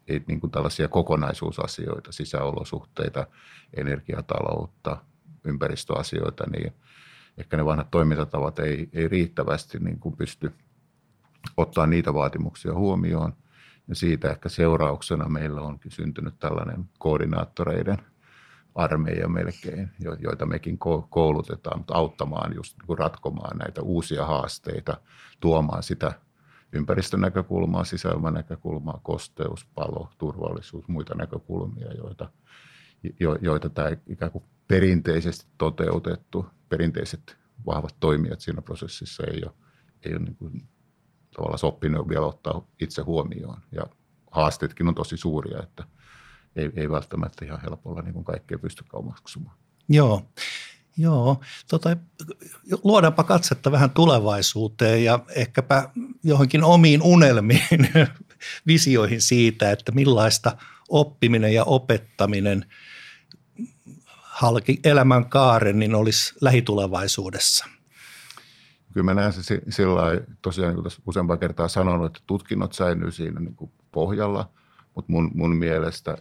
ei 0.08 0.24
niin 0.28 0.40
kuin 0.40 0.52
tällaisia 0.52 0.88
kokonaisuusasioita, 0.88 2.12
sisäolosuhteita, 2.12 3.28
energiataloutta, 3.78 4.98
ympäristöasioita, 5.44 6.44
niin 6.50 6.74
ehkä 7.38 7.58
ne 7.58 7.66
vanhat 7.66 7.92
toimintatavat 7.92 8.60
ei, 8.60 8.90
ei 8.94 9.08
riittävästi 9.08 9.80
niin 9.80 10.00
kuin 10.00 10.16
pysty 10.16 10.54
ottaa 11.58 11.88
niitä 11.88 12.14
vaatimuksia 12.14 12.74
huomioon. 12.74 13.34
Ja 13.88 13.96
siitä 13.96 14.30
ehkä 14.30 14.50
seurauksena 14.50 15.30
meillä 15.30 15.62
onkin 15.62 15.92
syntynyt 15.92 16.40
tällainen 16.40 16.90
koordinaattoreiden 17.00 17.98
armeija 18.76 19.28
melkein, 19.28 19.92
joita 20.00 20.46
mekin 20.46 20.78
koulutetaan 21.10 21.84
auttamaan 21.92 22.56
just 22.56 22.78
niin 22.88 22.98
ratkomaan 22.98 23.58
näitä 23.58 23.82
uusia 23.82 24.26
haasteita, 24.26 24.98
tuomaan 25.40 25.84
sitä 25.84 26.14
ympäristönäkökulmaa, 26.74 27.84
sisäilmanäkökulmaa, 27.84 29.00
kosteus, 29.04 29.66
palo, 29.76 30.10
turvallisuus, 30.18 30.88
muita 30.88 31.16
näkökulmia, 31.16 31.94
joita, 31.94 32.30
jo, 33.20 33.38
joita 33.42 33.70
tämä 33.70 33.90
ikään 34.08 34.32
kuin 34.32 34.44
perinteisesti 34.68 35.46
toteutettu, 35.58 36.46
perinteiset 36.70 37.38
vahvat 37.66 37.96
toimijat 38.00 38.42
siinä 38.42 38.62
prosessissa 38.62 39.24
ei 39.24 39.42
ole, 39.44 39.54
ei 40.06 40.12
ole 40.12 40.24
niin 40.24 40.36
kuin, 40.36 40.68
tavallaan 41.36 41.60
sopinut 41.60 42.10
vielä 42.10 42.26
ottaa 42.26 42.68
itse 42.82 43.02
huomioon. 43.02 43.62
Ja 43.72 43.84
haasteetkin 44.32 44.88
on 44.88 44.96
tosi 44.96 45.18
suuria, 45.18 45.64
että 45.64 45.84
ei, 46.56 46.72
ei 46.76 46.90
välttämättä 46.90 47.46
ihan 47.46 47.62
helpolla 47.62 48.02
niin 48.02 48.14
kuin 48.14 48.26
kaikkea 48.26 48.60
pysty 48.60 48.84
omaksumaan. 48.94 49.58
Joo. 49.90 50.22
Joo, 50.98 51.42
tota, 51.68 51.98
luodaanpa 52.84 53.24
katsetta 53.24 53.72
vähän 53.72 53.90
tulevaisuuteen 53.90 55.04
ja 55.04 55.20
ehkäpä 55.36 55.90
johonkin 56.24 56.64
omiin 56.64 57.02
unelmiin, 57.02 57.90
visioihin 58.68 59.22
siitä, 59.22 59.72
että 59.72 59.92
millaista 59.92 60.58
oppiminen 60.90 61.54
ja 61.54 61.64
opettaminen 61.64 62.66
halki 64.34 64.80
elämän 64.84 65.30
kaaren 65.30 65.80
niin 65.80 65.96
olisi 65.96 66.34
lähitulevaisuudessa. 66.42 67.66
Kyllä 68.94 69.06
mä 69.06 69.14
näen 69.14 69.34
se 69.34 69.62
sillä 69.70 70.02
tosiaan 70.42 70.76
niin 70.76 70.86
useampaan 71.08 71.40
kertaa 71.40 71.68
sanonut, 71.68 72.06
että 72.06 72.20
tutkinnot 72.28 72.74
säilyy 72.74 73.12
siinä 73.12 73.40
niin 73.40 73.56
kuin 73.56 73.72
pohjalla, 73.92 74.50
mutta 74.96 75.12
mun, 75.12 75.32
mun 75.34 75.56
mielestä 75.56 76.18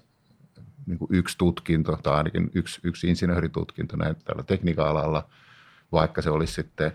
niin 0.87 0.99
kuin 0.99 1.09
yksi 1.13 1.39
tutkinto 1.39 1.99
tai 2.03 2.15
ainakin 2.15 2.51
yksi, 2.55 2.81
yksi 2.85 3.09
insinööritutkinto 3.09 3.97
näin 3.97 4.17
tällä 4.25 4.43
tekniikan 4.43 4.89
alalla, 4.89 5.29
vaikka 5.93 6.23
se 6.23 6.31
olisi 6.31 6.53
sitten, 6.53 6.93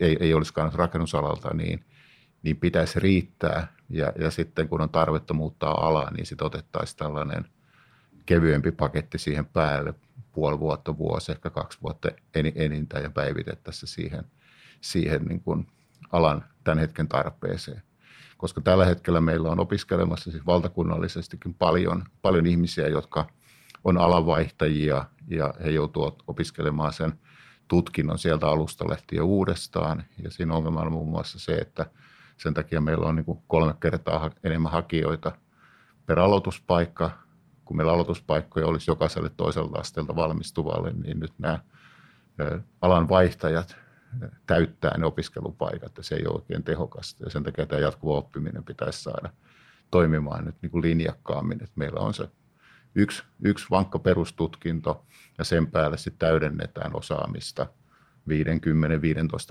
ei, 0.00 0.16
ei 0.20 0.34
olisikaan 0.34 0.72
rakennusalalta, 0.74 1.54
niin, 1.54 1.84
niin 2.42 2.56
pitäisi 2.56 3.00
riittää. 3.00 3.66
Ja, 3.88 4.12
ja 4.18 4.30
sitten 4.30 4.68
kun 4.68 4.80
on 4.80 4.90
tarvetta 4.90 5.34
muuttaa 5.34 5.86
alaa, 5.86 6.10
niin 6.10 6.26
sitten 6.26 6.46
otettaisiin 6.46 6.98
tällainen 6.98 7.44
kevyempi 8.26 8.72
paketti 8.72 9.18
siihen 9.18 9.46
päälle, 9.46 9.94
puoli 10.32 10.58
vuotta, 10.58 10.98
vuosi, 10.98 11.32
ehkä 11.32 11.50
kaksi 11.50 11.78
vuotta 11.82 12.08
enintään 12.54 13.02
ja 13.02 13.10
päivitettäisiin 13.10 13.88
siihen, 13.88 14.24
siihen 14.80 15.24
niin 15.24 15.40
kuin 15.40 15.66
alan 16.12 16.44
tämän 16.64 16.78
hetken 16.78 17.08
tarpeeseen 17.08 17.82
koska 18.42 18.60
tällä 18.60 18.84
hetkellä 18.84 19.20
meillä 19.20 19.50
on 19.50 19.60
opiskelemassa 19.60 20.30
siis 20.30 20.46
valtakunnallisestikin 20.46 21.54
paljon, 21.54 22.04
paljon 22.22 22.46
ihmisiä, 22.46 22.88
jotka 22.88 23.26
on 23.84 23.98
alanvaihtajia 23.98 25.04
ja 25.28 25.54
he 25.64 25.70
joutuvat 25.70 26.14
opiskelemaan 26.26 26.92
sen 26.92 27.12
tutkinnon 27.68 28.18
sieltä 28.18 28.46
alusta 28.46 28.88
lähtien 28.88 29.22
uudestaan. 29.22 30.04
Ja 30.22 30.30
siinä 30.30 30.54
ongelma 30.54 30.80
on 30.80 30.92
muun 30.92 31.08
muassa 31.08 31.38
se, 31.38 31.52
että 31.52 31.86
sen 32.36 32.54
takia 32.54 32.80
meillä 32.80 33.06
on 33.06 33.16
niin 33.16 33.42
kolme 33.46 33.74
kertaa 33.80 34.30
enemmän 34.44 34.72
hakijoita 34.72 35.32
per 36.06 36.18
aloituspaikka. 36.18 37.10
Kun 37.64 37.76
meillä 37.76 37.92
aloituspaikkoja 37.92 38.66
olisi 38.66 38.90
jokaiselle 38.90 39.30
toiselta 39.36 39.78
asteelta 39.78 40.16
valmistuvalle, 40.16 40.92
niin 40.92 41.20
nyt 41.20 41.32
nämä 41.38 41.58
alan 42.80 43.08
vaihtajat 43.08 43.76
täyttää 44.46 44.98
ne 44.98 45.06
opiskelupaikat 45.06 45.96
ja 45.96 46.02
se 46.02 46.14
ei 46.14 46.26
ole 46.26 46.34
oikein 46.34 46.62
tehokasta. 46.62 47.24
Ja 47.24 47.30
sen 47.30 47.42
takia 47.42 47.66
tämä 47.66 47.80
jatkuva 47.80 48.18
oppiminen 48.18 48.64
pitäisi 48.64 49.02
saada 49.02 49.30
toimimaan 49.90 50.44
nyt 50.44 50.54
niin 50.62 50.70
kuin 50.70 50.82
linjakkaammin, 50.82 51.62
että 51.62 51.74
meillä 51.76 52.00
on 52.00 52.14
se 52.14 52.28
yksi, 52.94 53.22
yksi 53.44 53.66
vankka 53.70 53.98
perustutkinto 53.98 55.06
ja 55.38 55.44
sen 55.44 55.66
päälle 55.66 55.98
sitten 55.98 56.28
täydennetään 56.28 56.96
osaamista 56.96 57.66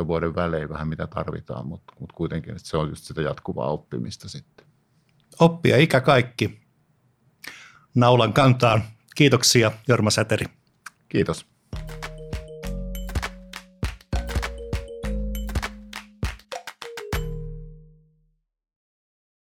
50-15 0.04 0.08
vuoden 0.08 0.36
välein 0.36 0.70
vähän 0.70 0.88
mitä 0.88 1.08
tarvitaan, 1.08 1.68
mutta, 1.68 1.94
mutta 2.00 2.16
kuitenkin 2.16 2.56
että 2.56 2.68
se 2.68 2.78
on 2.78 2.90
just 2.90 3.04
sitä 3.04 3.22
jatkuvaa 3.22 3.68
oppimista 3.68 4.30
sitten. 4.30 4.66
Oppia 5.40 5.78
ikä 5.78 6.02
kaikki. 6.02 6.62
Naulan 7.96 8.34
kantaan. 8.34 8.84
Kiitoksia 9.16 9.72
Jorma 9.88 10.10
Säteri. 10.10 10.46
Kiitos. 11.10 11.51